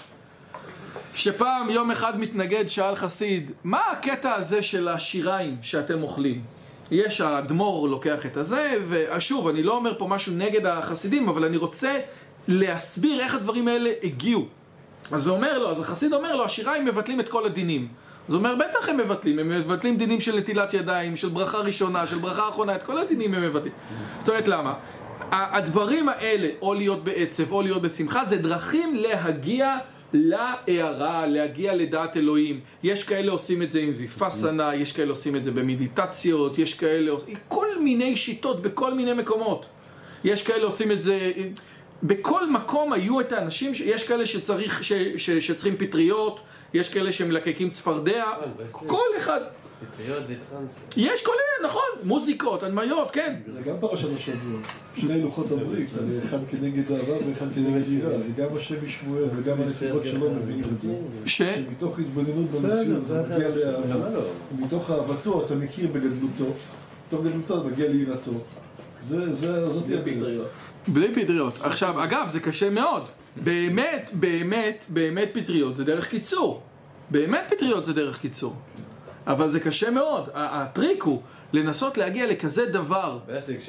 [1.14, 6.42] שפעם יום אחד מתנגד שאל חסיד, מה הקטע הזה של השיריים שאתם אוכלים?
[6.90, 11.56] יש, האדמו"ר לוקח את הזה, ושוב, אני לא אומר פה משהו נגד החסידים, אבל אני
[11.56, 11.98] רוצה
[12.48, 14.46] להסביר איך הדברים האלה הגיעו.
[15.10, 17.88] אז הוא אומר לו, אז החסיד אומר לו, השיריים מבטלים את כל הדינים.
[18.28, 22.06] אז הוא אומר, בטח הם מבטלים, הם מבטלים דינים של נטילת ידיים, של ברכה ראשונה,
[22.06, 23.72] של ברכה אחרונה, את כל הדינים הם מבטלים.
[24.18, 24.74] זאת אומרת, למה?
[25.30, 29.78] הדברים האלה, או להיות בעצב, או להיות בשמחה, זה דרכים להגיע
[30.12, 32.60] להערה, להגיע לדעת אלוהים.
[32.82, 37.10] יש כאלה עושים את זה עם ויפאסנה, יש כאלה עושים את זה במדיטציות, יש כאלה
[37.10, 37.34] עושים...
[37.48, 39.64] כל מיני שיטות בכל מיני מקומות.
[40.24, 41.32] יש כאלה עושים את זה...
[42.02, 46.40] בכל מקום היו את האנשים, ש- יש כאלה שצריך, ש, ש, שצריכים פטריות,
[46.74, 48.24] יש כאלה שמלקקים צפרדע,
[48.70, 49.40] כל אחד.
[49.92, 50.78] פטריות וטרנס.
[50.96, 53.34] יש כל מיני, נכון, מוזיקות, הדמיות, כן.
[53.54, 54.60] זה גם פרשת השבוע.
[54.96, 55.88] שני לוחות הברית,
[56.24, 58.16] אחד כנגד אהבה ואחד כנגד יראה.
[58.28, 60.88] וגם השם משמואל וגם הנסיבות שלו מביאים את זה.
[61.26, 61.42] ש...
[61.42, 64.20] שמתוך התבוננות במציאות אתה מגיע לאהבה.
[64.56, 66.44] ומתוך אהבתו אתה מכיר בגדלותו.
[67.08, 68.32] מתוך גדלותו אתה מגיע ליראתו.
[69.02, 70.48] זה, זה, זאת היא הדרך.
[70.88, 71.54] בלי פטריות.
[71.62, 73.06] עכשיו, אגב, זה קשה מאוד.
[73.36, 76.62] באמת, באמת, באמת פטריות זה דרך קיצור.
[77.10, 78.56] באמת פטריות זה דרך קיצור.
[79.26, 80.28] אבל זה קשה מאוד.
[80.34, 81.22] הטריק הוא
[81.52, 83.18] לנסות להגיע לכזה דבר.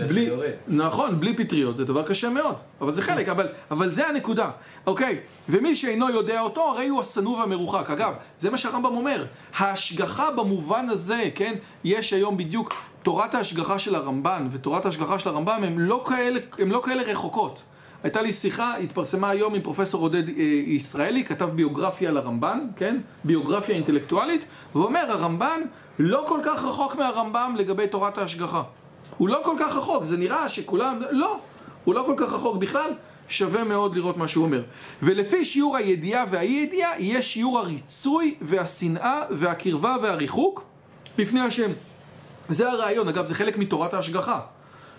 [0.08, 0.30] בלי.
[0.68, 4.52] נכון, בלי פטריות זה דבר קשה מאוד, אבל זה חלק, אבל, אבל זה הנקודה,
[4.88, 5.20] אוקיי?
[5.50, 7.90] ומי שאינו יודע אותו, הרי הוא השנוא והמרוחק.
[7.90, 9.26] אגב, זה מה שהרמב"ם אומר,
[9.58, 11.54] ההשגחה במובן הזה, כן?
[11.84, 12.74] יש היום בדיוק,
[13.04, 17.62] תורת ההשגחה של הרמב"ן ותורת ההשגחה של הרמב"ם הם לא כאלה, הם לא כאלה רחוקות.
[18.04, 20.34] הייתה לי שיחה, התפרסמה היום עם פרופסור עודד אה,
[20.68, 22.98] ישראלי, כתב ביוגרפיה על הרמב"ן, כן?
[23.24, 25.62] ביוגרפיה אינטלקטואלית, ואומר, הרמב"ן
[26.00, 28.64] לא כל כך רחוק מהרמב"ם לגבי תורת ההשגחה.
[29.18, 31.02] הוא לא כל כך רחוק, זה נראה שכולם...
[31.12, 31.39] לא,
[31.84, 32.91] הוא לא כל כך רחוק בכלל,
[33.30, 34.62] שווה מאוד לראות מה שהוא אומר.
[35.02, 40.64] ולפי שיעור הידיעה והאי ידיעה, יהיה שיעור הריצוי והשנאה והקרבה והריחוק
[41.18, 41.72] לפני השם.
[42.50, 44.39] זה הרעיון, אגב, זה חלק מתורת ההשגחה.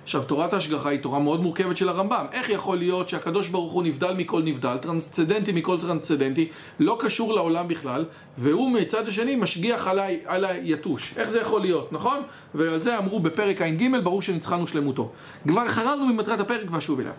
[0.04, 2.26] עכשיו, תורת ההשגחה היא תורה מאוד מורכבת של הרמב"ם.
[2.32, 6.48] איך יכול להיות שהקדוש ברוך הוא נבדל מכל נבדל, טרנסצדנטי מכל טרנסצדנטי,
[6.80, 8.04] לא קשור לעולם בכלל,
[8.38, 10.06] והוא מצד השני משגיח על, ה...
[10.26, 11.14] על היתוש.
[11.16, 12.22] איך זה יכול להיות, נכון?
[12.54, 15.12] ועל זה אמרו בפרק ע"ג, ברור שניצחנו שלמותו.
[15.48, 17.12] כבר חררנו ממטרת הפרק ואשוב אליו.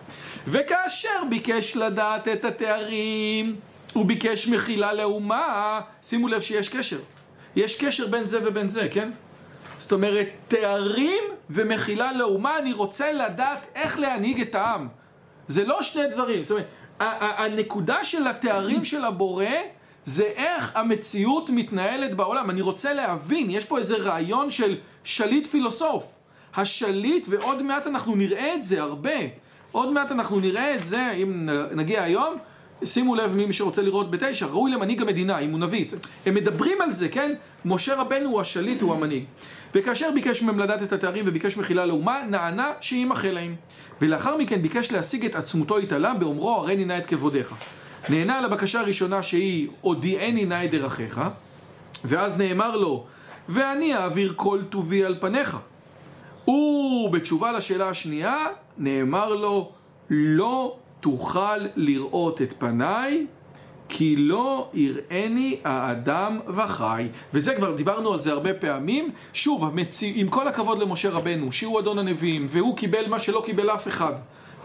[0.48, 3.56] וכאשר ביקש לדעת את התארים,
[3.92, 6.98] הוא ביקש מחילה לאומה, שימו לב שיש קשר.
[7.56, 9.10] יש קשר בין זה ובין זה, כן?
[9.78, 14.88] זאת אומרת, תארים ומחילה לאומה, אני רוצה לדעת איך להנהיג את העם.
[15.48, 16.44] זה לא שני דברים.
[16.44, 16.66] זאת אומרת,
[17.20, 19.44] הנקודה של התארים של הבורא
[20.06, 22.50] זה איך המציאות מתנהלת בעולם.
[22.50, 26.14] אני רוצה להבין, יש פה איזה רעיון של שליט פילוסוף.
[26.56, 29.10] השליט, ועוד מעט אנחנו נראה את זה הרבה.
[29.72, 32.34] עוד מעט אנחנו נראה את זה, אם נגיע היום,
[32.84, 35.84] שימו לב מי שרוצה לראות בתשע, ראוי למנהיג המדינה, אם הוא נביא.
[36.26, 37.34] הם מדברים על זה, כן?
[37.64, 39.24] משה רבנו הוא השליט, הוא המנהיג.
[39.74, 43.54] וכאשר ביקש מהם לדעת את התארים וביקש מחילה לאומה, נענה שימחה להם.
[44.00, 47.54] ולאחר מכן ביקש להשיג את עצמותו התעלה באומרו הריני נא את כבודיך.
[48.08, 51.20] נענה לבקשה הראשונה שהיא הודיעני נא את דרכיך,
[52.04, 53.04] ואז נאמר לו,
[53.48, 55.56] ואני אעביר כל טובי על פניך.
[56.48, 58.46] ובתשובה לשאלה השנייה,
[58.78, 59.72] נאמר לו,
[60.10, 63.26] לא תוכל לראות את פניי,
[63.88, 67.08] כי לא יראני האדם וחי.
[67.34, 69.10] וזה כבר, דיברנו על זה הרבה פעמים.
[69.32, 73.70] שוב, המציא, עם כל הכבוד למשה רבנו, שהוא אדון הנביאים, והוא קיבל מה שלא קיבל
[73.70, 74.12] אף אחד.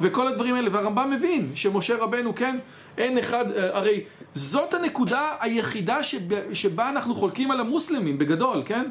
[0.01, 2.57] וכל הדברים האלה, והרמב"ם מבין שמשה רבנו, כן,
[2.97, 4.03] אין אחד, אה, הרי
[4.36, 8.89] זאת הנקודה היחידה שבה, שבה אנחנו חולקים על המוסלמים, בגדול, כן?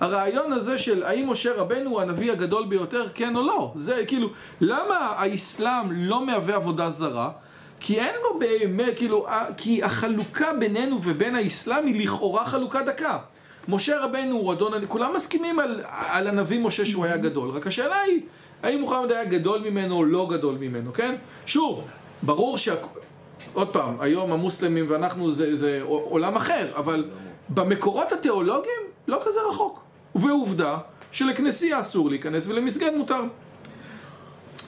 [0.00, 3.72] הרעיון הזה של האם משה רבנו הוא הנביא הגדול ביותר, כן או לא?
[3.76, 4.28] זה כאילו,
[4.60, 7.30] למה האסלאם לא מהווה עבודה זרה?
[7.80, 13.18] כי אין לו באמת, כאילו, כי החלוקה בינינו ובין האסלאם היא לכאורה חלוקה דקה.
[13.68, 18.00] משה רבנו הוא אדון, כולם מסכימים על, על הנביא משה שהוא היה גדול, רק השאלה
[18.00, 18.20] היא,
[18.62, 21.14] האם מוחמד היה גדול ממנו או לא גדול ממנו, כן?
[21.46, 21.84] שוב,
[22.22, 22.74] ברור שה...
[23.52, 27.04] עוד פעם, היום המוסלמים ואנחנו זה, זה עולם אחר, אבל
[27.48, 29.80] במקורות התיאולוגיים לא כזה רחוק.
[30.14, 30.78] ועובדה
[31.12, 33.22] שלכנסייה אסור להיכנס ולמסגד מותר.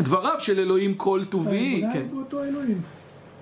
[0.00, 1.98] דבריו של אלוהים כל טובי, האמונה כן.
[1.98, 2.97] היא באותו אלוהים.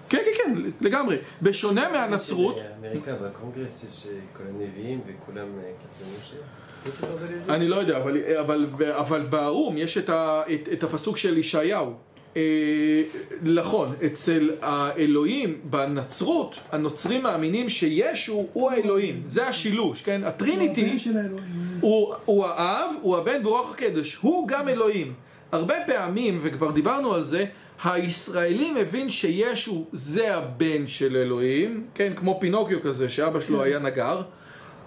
[0.09, 1.17] כן, כן, כן, לגמרי.
[1.43, 5.71] בשונה מהנצרות, באמריקה, בקונגרס יש אה, כל הנביאים וכולם אה?
[7.49, 11.93] אני לא יודע, אבל, אבל, אבל באו"ם יש את, ה, את, את הפסוק של ישעיהו.
[12.37, 13.03] אה,
[13.43, 20.25] נכון, אצל האלוהים, בנצרות, הנוצרים מאמינים שישו הוא האלוהים, זה השילוש, כן?
[20.25, 20.97] הטריניטי
[22.25, 25.13] הוא האב, הוא הבן והוא רוח הקדש, הוא גם אלוהים.
[25.53, 27.47] הרבה פעמים, וכבר דיברנו על זה,
[27.85, 34.23] הישראלי מבין שישו זה הבן של אלוהים, כן, כמו פינוקיו כזה, שאבא שלו היה נגר,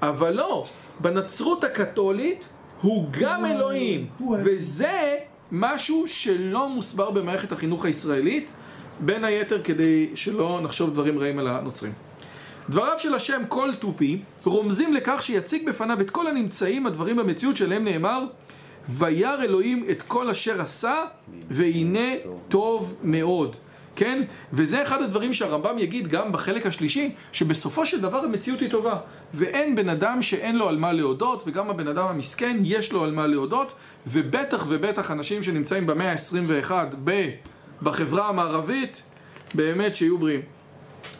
[0.02, 0.68] אבל לא,
[1.00, 2.44] בנצרות הקתולית
[2.82, 4.08] הוא גם אלוהים,
[4.44, 5.16] וזה
[5.52, 8.52] משהו שלא מוסבר במערכת החינוך הישראלית,
[9.00, 11.94] בין היתר כדי שלא נחשוב דברים רעים על הנוצרים.
[12.70, 17.84] דבריו של השם כל טובי רומזים לכך שיציג בפניו את כל הנמצאים הדברים במציאות שלהם
[17.84, 18.26] נאמר
[18.90, 20.96] וירא אלוהים את כל אשר עשה
[21.50, 22.10] והנה
[22.50, 23.56] טוב מאוד.
[23.96, 24.24] כן?
[24.54, 28.98] וזה אחד הדברים שהרמב"ם יגיד גם בחלק השלישי שבסופו של דבר המציאות היא טובה.
[29.34, 33.12] ואין בן אדם שאין לו על מה להודות וגם הבן אדם המסכן יש לו על
[33.12, 33.72] מה להודות
[34.08, 36.72] ובטח ובטח אנשים שנמצאים במאה ה-21
[37.04, 37.30] ב-
[37.82, 39.02] בחברה המערבית
[39.56, 40.42] באמת שיהיו בריאים.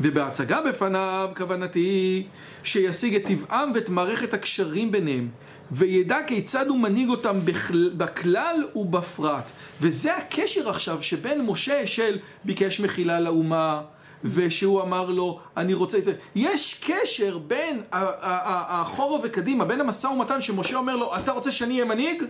[0.02, 2.28] ובהצגה בפניו כוונתי
[2.64, 5.28] שישיג את טבעם ואת מערכת הקשרים ביניהם
[5.72, 9.44] וידע כיצד הוא מנהיג אותם בכלל, בכלל ובפרט
[9.82, 13.82] וזה הקשר עכשיו שבין משה של ביקש מחילה לאומה
[14.24, 15.98] ושהוא אמר לו אני רוצה
[16.36, 21.32] יש קשר בין ה- ה- ה- האחורה וקדימה בין המשא ומתן שמשה אומר לו אתה
[21.32, 22.24] רוצה שאני אהיה מנהיג?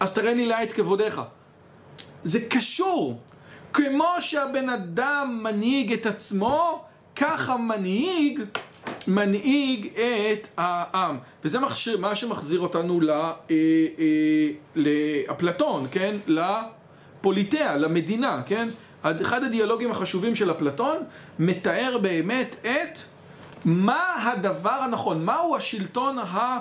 [0.00, 1.20] אז תראה לי לה את כבודיך
[2.24, 3.20] זה קשור.
[3.72, 6.84] כמו שהבן אדם מנהיג את עצמו,
[7.16, 8.40] ככה מנהיג,
[9.06, 11.16] מנהיג את העם.
[11.44, 11.58] וזה
[11.98, 13.54] מה שמחזיר אותנו אה, אה,
[14.76, 16.16] לאפלטון, כן?
[16.26, 18.68] לפוליטאה, למדינה, כן?
[19.02, 20.96] אחד הדיאלוגים החשובים של אפלטון
[21.38, 22.98] מתאר באמת את
[23.64, 26.22] מה הדבר הנכון, מהו השלטון ה...
[26.24, 26.58] ה-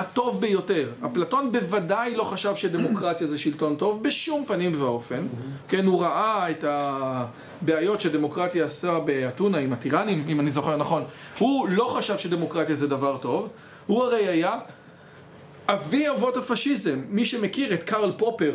[0.00, 0.90] הטוב ביותר.
[1.06, 5.26] אפלטון בוודאי לא חשב שדמוקרטיה זה שלטון טוב, בשום פנים ואופן.
[5.68, 6.64] כן, הוא ראה את
[7.62, 11.04] הבעיות שדמוקרטיה עשה באתונה עם הטירנים, אם אני זוכר נכון.
[11.38, 13.48] הוא לא חשב שדמוקרטיה זה דבר טוב.
[13.86, 14.58] הוא הרי היה
[15.68, 17.00] אבי אבות הפשיזם.
[17.08, 18.54] מי שמכיר את קרל פופר,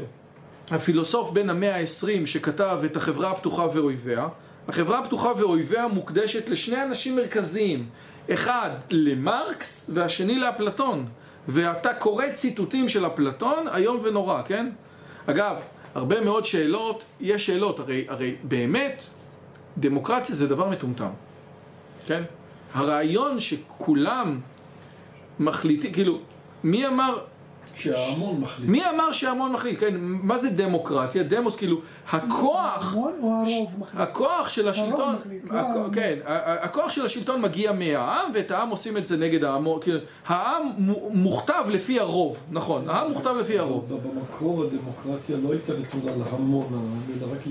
[0.71, 4.27] הפילוסוף בן המאה ה-20 שכתב את החברה הפתוחה ואויביה,
[4.67, 7.85] החברה הפתוחה ואויביה מוקדשת לשני אנשים מרכזיים,
[8.33, 11.05] אחד למרקס והשני לאפלטון,
[11.47, 14.69] ואתה קורא ציטוטים של אפלטון איום ונורא, כן?
[15.25, 15.55] אגב,
[15.95, 19.03] הרבה מאוד שאלות, יש שאלות, הרי, הרי באמת
[19.77, 21.09] דמוקרטיה זה דבר מטומטם,
[22.07, 22.23] כן?
[22.73, 24.39] הרעיון שכולם
[25.39, 26.19] מחליטים, כאילו,
[26.63, 27.19] מי אמר
[27.75, 28.69] שההמון מחליט.
[28.69, 29.79] מי אמר שההמון מחליט?
[29.79, 31.23] כן, מה זה דמוקרטיה?
[31.23, 31.77] דמוס, כאילו,
[32.11, 34.01] הכוח, ההמון או הרוב מחליט?
[34.01, 35.89] הכוח של השלטון, מחליט, לא ההמון.
[35.95, 36.19] כן,
[36.61, 41.09] הכוח של השלטון מגיע מהעם, ואת העם עושים את זה נגד העם, כאילו, העם מו-
[41.13, 43.85] מוכתב לפי הרוב, נכון, העם מוכתב לפי הרוב.
[44.03, 46.67] במקור הדמוקרטיה לא הייתה נתונה להמון,
[47.21, 47.47] אלא רק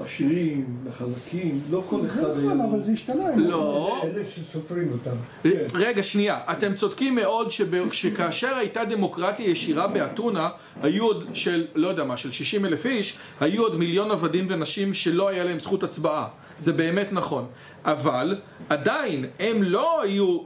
[0.00, 2.54] לעשירים, לחזקים, לא כל אחד זה היה...
[2.54, 3.36] נכון, אבל זה השתנה.
[3.36, 5.50] לא, אלה שסופרים אותם.
[5.74, 7.48] רגע, שנייה, אתם צודקים מאוד
[7.92, 10.48] שכאשר הייתה דמוקרטיה ישירה באתונה,
[10.82, 14.94] היו עוד של, לא יודע מה, של 60 אלף איש, היו עוד מיליון עבדים ונשים
[14.94, 16.28] שלא היה להם זכות הצבעה.
[16.60, 17.46] זה באמת נכון.
[17.84, 18.36] אבל
[18.68, 20.40] עדיין הם לא היו,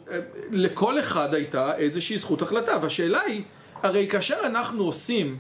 [0.51, 2.79] לכל אחד הייתה איזושהי זכות החלטה.
[2.83, 3.43] והשאלה היא,
[3.83, 5.37] הרי כאשר אנחנו עושים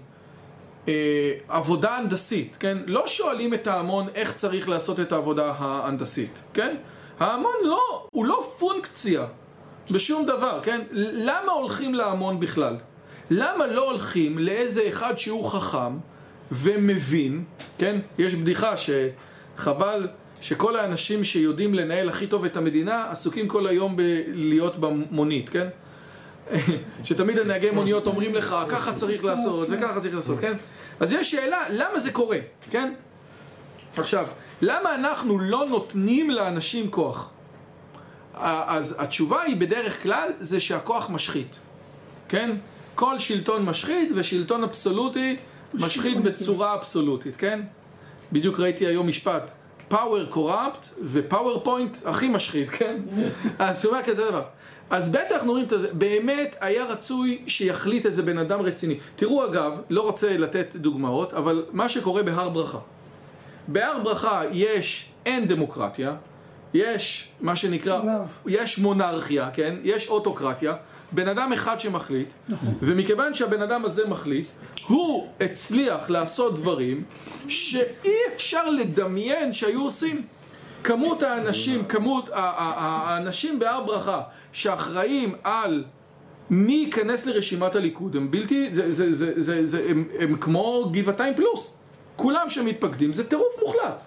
[1.48, 2.78] עבודה הנדסית, כן?
[2.86, 6.76] לא שואלים את ההמון איך צריך לעשות את העבודה ההנדסית, כן?
[7.20, 9.26] ההמון לא, הוא לא פונקציה
[9.90, 10.80] בשום דבר, כן?
[10.92, 12.76] למה הולכים להמון בכלל?
[13.30, 15.98] למה לא הולכים לאיזה אחד שהוא חכם
[16.52, 17.44] ומבין,
[17.78, 17.98] כן?
[18.18, 20.08] יש בדיחה שחבל
[20.40, 25.68] שכל האנשים שיודעים לנהל הכי טוב את המדינה עסוקים כל היום בלהיות במונית, כן?
[27.04, 30.52] שתמיד הנהגי מוניות אומרים לך, ככה צריך לעשות, וככה צריך לעשות, כן?
[31.00, 32.38] אז יש שאלה, למה זה קורה,
[32.70, 32.92] כן?
[33.96, 34.26] עכשיו,
[34.62, 37.30] למה אנחנו לא נותנים לאנשים כוח?
[38.42, 41.56] אז התשובה היא בדרך כלל זה שהכוח משחית,
[42.28, 42.56] כן?
[42.94, 45.36] כל שלטון משחית ושלטון אבסולוטי
[45.74, 47.60] משחית בצורה אבסולוטית, כן?
[48.32, 49.50] בדיוק ראיתי היום משפט
[49.90, 52.96] power corrupt ו-powerpoint הכי משחית, כן?
[53.58, 54.42] אז הוא אומר כזה דבר
[54.90, 58.98] אז בעצם אנחנו רואים את זה, באמת היה רצוי שיחליט איזה בן אדם רציני.
[59.16, 62.78] תראו אגב, לא רוצה לתת דוגמאות, אבל מה שקורה בהר ברכה.
[63.68, 66.14] בהר ברכה יש, אין דמוקרטיה
[66.74, 68.00] יש מה שנקרא.
[68.46, 69.76] יש מונרכיה, כן?
[69.82, 70.74] יש אוטוקרטיה.
[71.12, 72.28] בן אדם אחד שמחליט
[72.82, 74.48] ומכיוון שהבן אדם הזה מחליט
[74.86, 77.04] הוא הצליח לעשות דברים
[77.48, 80.22] שאי אפשר לדמיין שהיו עושים.
[80.84, 84.22] כמות האנשים, כמות האנשים בהר ברכה
[84.52, 85.84] שאחראים על
[86.50, 91.34] מי ייכנס לרשימת הליכוד הם בלתי, זה, זה, זה, זה, זה, הם, הם כמו גבעתיים
[91.34, 91.76] פלוס
[92.20, 94.00] כולם שמתפקדים, זה טירוף מוחלט.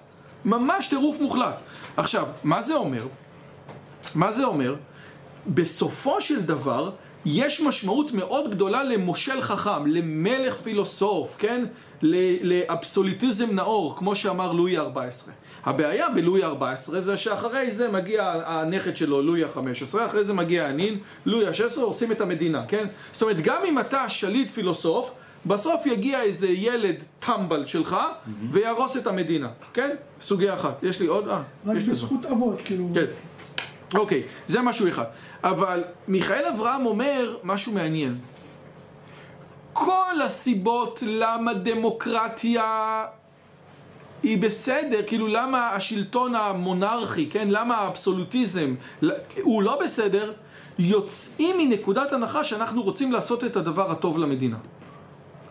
[0.45, 1.55] ממש טירוף מוחלט.
[1.97, 3.07] עכשיו, מה זה אומר?
[4.15, 4.75] מה זה אומר?
[5.47, 6.91] בסופו של דבר,
[7.25, 11.65] יש משמעות מאוד גדולה למושל חכם, למלך פילוסוף, כן?
[12.41, 15.29] לאבסוליטיזם נאור, כמו שאמר לואי ה-14.
[15.65, 20.97] הבעיה בלואי ה-14 זה שאחרי זה מגיע הנכד שלו, לואי ה-15, אחרי זה מגיע הנין,
[21.25, 22.87] לואי ה-16, עושים את המדינה, כן?
[23.13, 25.11] זאת אומרת, גם אם אתה שליט פילוסוף,
[25.45, 27.97] בסוף יגיע איזה ילד טמבל שלך
[28.51, 29.95] ויהרוס את המדינה, כן?
[30.21, 30.83] סוגיה אחת.
[30.83, 31.27] יש לי עוד?
[31.27, 31.41] אה,
[31.75, 32.89] יש לי בזכות אבות, כאילו.
[32.95, 33.05] כן.
[33.95, 35.05] אוקיי, זה משהו אחד.
[35.43, 38.17] אבל מיכאל אברהם אומר משהו מעניין.
[39.73, 43.05] כל הסיבות למה דמוקרטיה
[44.23, 47.47] היא בסדר, כאילו למה השלטון המונרכי, כן?
[47.51, 48.75] למה האבסולוטיזם
[49.41, 50.33] הוא לא בסדר,
[50.79, 54.57] יוצאים מנקודת הנחה שאנחנו רוצים לעשות את הדבר הטוב למדינה.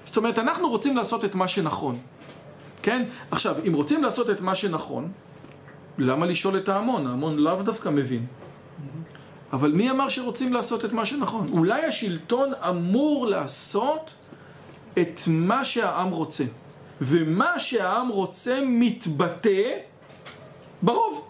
[0.04, 1.98] זאת אומרת, אנחנו רוצים לעשות את מה שנכון.
[2.82, 3.04] כן?
[3.30, 5.12] עכשיו, אם רוצים לעשות את מה שנכון,
[5.98, 7.06] למה לשאול את ההמון?
[7.06, 8.26] ההמון לאו דווקא מבין.
[9.52, 11.46] אבל מי אמר שרוצים לעשות את מה שנכון?
[11.52, 14.10] אולי השלטון אמור לעשות
[14.98, 16.44] את מה שהעם רוצה.
[17.04, 19.62] ומה שהעם רוצה מתבטא
[20.82, 21.28] ברוב.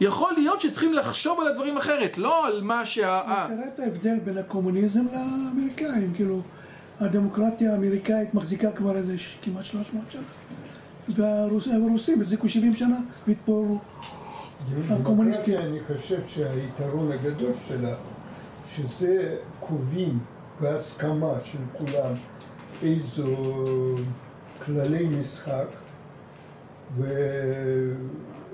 [0.00, 3.22] יכול להיות שצריכים לחשוב על הדברים אחרת, לא על מה שה...
[3.48, 6.40] תראה את ההבדל בין הקומוניזם לאמריקאים, כאילו,
[7.00, 10.22] הדמוקרטיה האמריקאית מחזיקה כבר איזה ש- כמעט 300 שנה.
[11.08, 12.96] והרוסים החזיקו 70 שנה
[13.26, 13.78] והתפוררו.
[14.90, 15.58] הקומוניסטים.
[15.58, 17.94] אני חושב שהיתרון הגדול שלה,
[18.76, 20.18] שזה קובעים
[20.60, 22.12] בהסכמה של כולם
[22.82, 23.26] איזו
[24.64, 25.66] כללי משחק.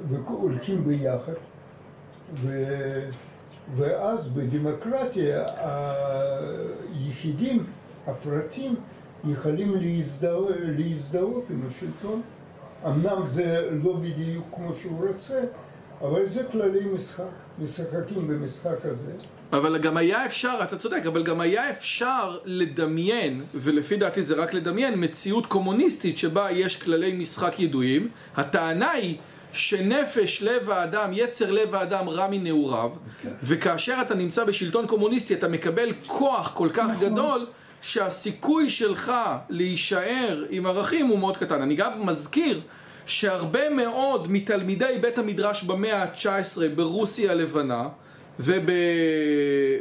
[0.08, 1.32] והולכים ביחד
[2.34, 2.66] ו...
[3.76, 7.66] ואז בדמוקרטיה היחידים,
[8.06, 8.74] הפרטים,
[9.24, 12.22] יכולים להזדהות, להזדהות עם השלטון.
[12.86, 15.40] אמנם זה לא בדיוק כמו שהוא רוצה,
[16.00, 17.24] אבל זה כללי משחק,
[17.58, 19.12] משחקים במשחק הזה.
[19.52, 24.54] אבל גם היה אפשר, אתה צודק, אבל גם היה אפשר לדמיין, ולפי דעתי זה רק
[24.54, 28.08] לדמיין, מציאות קומוניסטית שבה יש כללי משחק ידועים.
[28.36, 29.16] הטענה היא
[29.52, 32.90] שנפש לב האדם, יצר לב האדם רע מנעוריו,
[33.42, 37.46] וכאשר אתה נמצא בשלטון קומוניסטי אתה מקבל כוח כל כך גדול,
[37.82, 39.12] שהסיכוי שלך
[39.48, 41.62] להישאר עם ערכים הוא מאוד קטן.
[41.62, 42.60] אני גם מזכיר
[43.06, 47.88] שהרבה מאוד מתלמידי בית המדרש במאה ה-19 ברוסיה הלבנה
[48.40, 48.70] וב...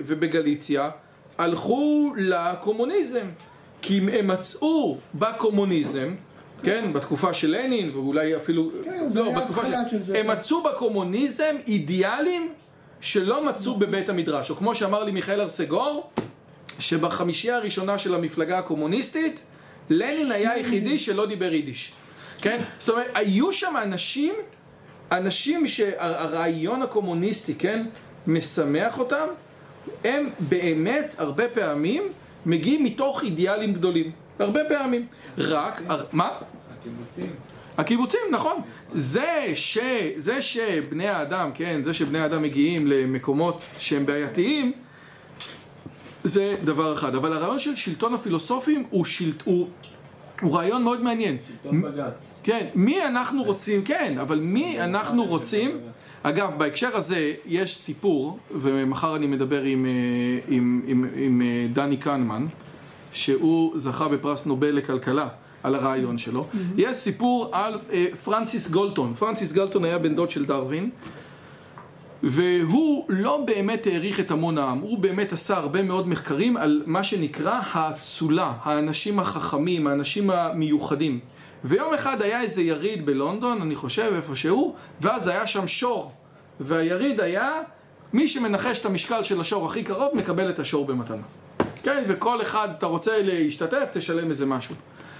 [0.05, 0.89] ובגליציה
[1.37, 3.25] הלכו לקומוניזם
[3.81, 6.15] כי הם מצאו בקומוניזם
[6.63, 10.05] כן, בתקופה של לנין ואולי אפילו כן, לא, בתקופה של...
[10.05, 10.15] של.
[10.15, 12.53] הם מצאו בקומוניזם אידיאלים
[13.01, 16.09] שלא מצאו בבית המדרש או כמו שאמר לי מיכאל ארסגור
[16.79, 19.43] שבחמישייה הראשונה של המפלגה הקומוניסטית
[19.89, 21.91] לנין היה היחידי שלא דיבר יידיש
[22.41, 22.61] כן?
[22.79, 24.33] זאת אומרת, היו שם אנשים
[25.11, 27.85] אנשים שהרעיון הקומוניסטי, כן,
[28.28, 29.28] משמח אותם
[30.03, 32.03] הם באמת הרבה פעמים
[32.45, 35.07] מגיעים מתוך אידיאלים גדולים הרבה פעמים
[35.38, 36.30] רק, מה?
[36.80, 37.30] הקיבוצים.
[37.78, 38.61] הקיבוצים, נכון.
[38.95, 39.78] זה, ש,
[40.17, 44.71] זה שבני האדם, כן, זה שבני האדם מגיעים למקומות שהם בעייתיים,
[46.23, 47.15] זה דבר אחד.
[47.15, 49.67] אבל הרעיון של שלטון הפילוסופים הוא, שלט, הוא,
[50.41, 51.38] הוא רעיון מאוד מעניין.
[51.47, 52.39] שלטון בג"ץ.
[52.43, 55.77] כן, מי אנחנו רוצים, כן, אבל מי אנחנו רוצים...
[56.27, 59.91] אגב, בהקשר הזה יש סיפור, ומחר אני מדבר עם, אה,
[60.47, 62.45] עם, עם, עם אה, דני כהנמן,
[63.13, 65.27] שהוא זכה בפרס נובל לכלכלה
[65.63, 66.47] על הרעיון שלו.
[66.77, 69.13] יש סיפור על אה, פרנסיס גולטון.
[69.13, 70.89] פרנסיס גולטון היה בן דוד של דרווין,
[72.28, 77.03] והוא לא באמת העריך את המון העם, הוא באמת עשה הרבה מאוד מחקרים על מה
[77.03, 81.19] שנקרא האצולה, האנשים החכמים, האנשים המיוחדים.
[81.63, 86.11] ויום אחד היה איזה יריד בלונדון, אני חושב איפה שהוא, ואז היה שם שור.
[86.59, 87.51] והיריד היה,
[88.13, 91.23] מי שמנחש את המשקל של השור הכי קרוב, מקבל את השור במתנה.
[91.84, 94.76] כן, וכל אחד, אתה רוצה להשתתף, תשלם איזה משהו.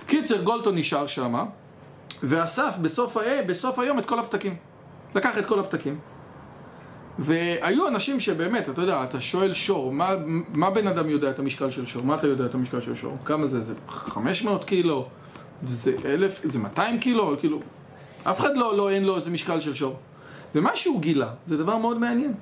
[0.08, 1.46] קיצר, גולטון נשאר שמה,
[2.24, 3.22] ואסף בסוף, ה...
[3.48, 4.56] בסוף היום את כל הפתקים.
[5.16, 6.15] לקח את כל הפתקים.
[7.20, 10.16] והיו אנשים שבאמת, אתה יודע, אתה שואל שור, מה,
[10.54, 12.04] מה בן אדם יודע את המשקל של שור?
[12.04, 13.18] מה אתה יודע את המשקל של שור?
[13.26, 13.62] כמה זה?
[13.62, 15.08] זה 500 קילו?
[15.68, 16.42] זה 1,000?
[16.44, 17.36] זה 200 קילו?
[17.40, 17.60] כאילו,
[18.24, 19.96] אף אחד לא, לא, אין לו איזה משקל של שור.
[20.56, 22.34] ומה שהוא גילה, זה דבר מאוד מעניין.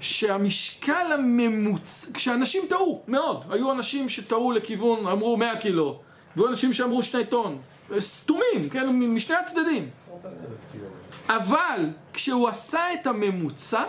[0.00, 6.00] שהמשקל הממוצע, כשאנשים טעו, מאוד, היו אנשים שטעו לכיוון, אמרו 100 קילו,
[6.36, 7.58] והיו אנשים שאמרו 2 טון,
[7.98, 9.88] סתומים, כן, משני הצדדים.
[11.28, 13.82] אבל כשהוא עשה את הממוצע,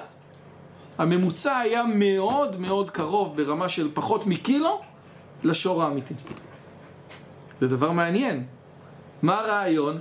[0.97, 4.81] הממוצע היה מאוד מאוד קרוב ברמה של פחות מקילו
[5.43, 6.13] לשור האמיתי.
[7.61, 8.45] זה דבר מעניין.
[9.21, 9.97] מה הרעיון?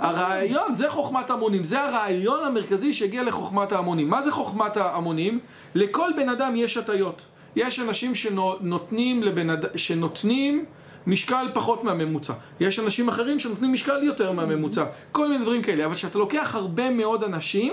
[0.00, 4.10] הרעיון זה חוכמת ההמונים, זה הרעיון המרכזי שהגיע לחוכמת ההמונים.
[4.10, 5.40] מה זה חוכמת ההמונים?
[5.74, 7.22] לכל בן אדם יש הטיות.
[7.56, 9.76] יש אנשים שנותנים, לבן אד...
[9.76, 10.64] שנותנים
[11.06, 12.32] משקל פחות מהממוצע.
[12.60, 14.84] יש אנשים אחרים שנותנים משקל יותר מהממוצע.
[15.12, 15.86] כל מיני דברים כאלה.
[15.86, 17.72] אבל כשאתה לוקח הרבה מאוד אנשים,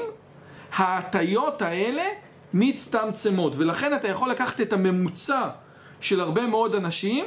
[0.75, 2.03] ההטיות האלה
[2.53, 3.53] מצטמצמות.
[3.55, 5.49] ולכן אתה יכול לקחת את הממוצע
[6.01, 7.25] של הרבה מאוד אנשים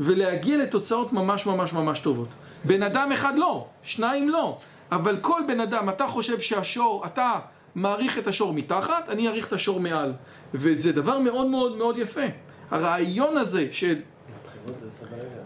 [0.00, 2.28] ולהגיע לתוצאות ממש ממש ממש טובות.
[2.64, 4.56] בן אדם אחד לא, שניים לא.
[4.92, 7.32] אבל כל בן אדם, אתה חושב שהשור, אתה
[7.74, 10.12] מעריך את השור מתחת, אני אעריך את השור מעל.
[10.54, 12.26] וזה דבר מאוד מאוד מאוד יפה.
[12.70, 14.00] הרעיון הזה של...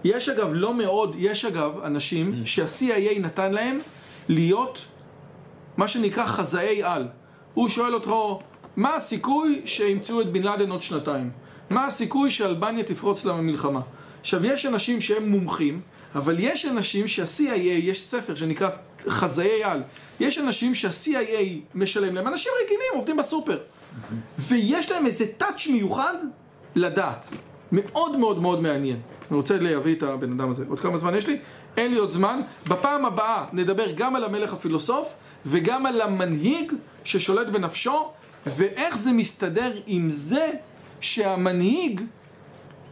[0.05, 3.79] יש אגב לא מאוד, יש אגב אנשים שה-CIA נתן להם
[4.29, 4.79] להיות
[5.77, 7.09] מה שנקרא חזאי על.
[7.55, 8.41] הוא שואל אותו,
[8.77, 11.31] מה הסיכוי שימצאו את בן לאדן עוד שנתיים?
[11.71, 13.81] מה הסיכוי שאלבניה תפרוץ למלחמה?
[14.21, 15.81] עכשיו, יש אנשים שהם מומחים,
[16.15, 18.71] אבל יש אנשים שה-CIA, יש ספר שנקרא
[19.09, 19.83] חזאי על.
[20.21, 21.45] יש אנשים שה-CIA
[21.75, 23.59] משלם להם, אנשים רגילים, עובדים בסופר.
[24.39, 26.15] ויש להם איזה טאץ' מיוחד
[26.75, 27.29] לדעת.
[27.75, 28.97] מאוד מאוד מאוד מעניין.
[29.31, 30.65] אני רוצה להביא את הבן אדם הזה.
[30.69, 31.39] עוד כמה זמן יש לי?
[31.77, 32.41] אין לי עוד זמן.
[32.69, 35.15] בפעם הבאה נדבר גם על המלך הפילוסוף
[35.47, 36.73] וגם על המנהיג
[37.05, 38.11] ששולט בנפשו
[38.47, 40.51] ואיך זה מסתדר עם זה
[41.01, 42.01] שהמנהיג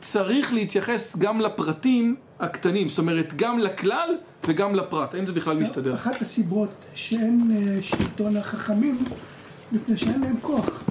[0.01, 4.17] צריך להתייחס גם לפרטים הקטנים, זאת אומרת גם לכלל
[4.47, 5.95] וגם לפרט, האם זה בכלל מסתדר?
[5.95, 8.99] אחת הסיבות שאין אה, שלטון החכמים,
[9.73, 10.83] מפני שאין להם כוח.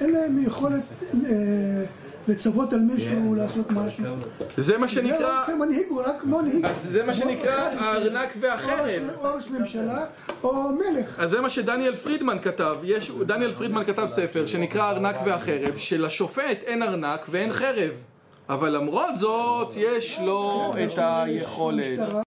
[0.00, 0.82] אין להם יכולת
[1.14, 1.84] אה,
[2.28, 4.04] לצוות על מישהו לעשות משהו.
[4.56, 6.64] זה מה זה לא שנקרא, עושה מנהיג, הוא רק מנהיג.
[6.64, 8.88] אז זה מה שנקרא הארנק והחרב.
[9.18, 10.04] או ראש ממשלה
[10.42, 11.18] או מלך.
[11.18, 16.62] אז זה מה שדניאל פרידמן כתב, יש, דניאל פרידמן כתב ספר שנקרא הארנק והחרב, שלשופט
[16.66, 17.90] אין ארנק ואין חרב,
[18.48, 21.86] אבל למרות זאת יש לו את היכולת.
[21.86, 22.18] משטרה.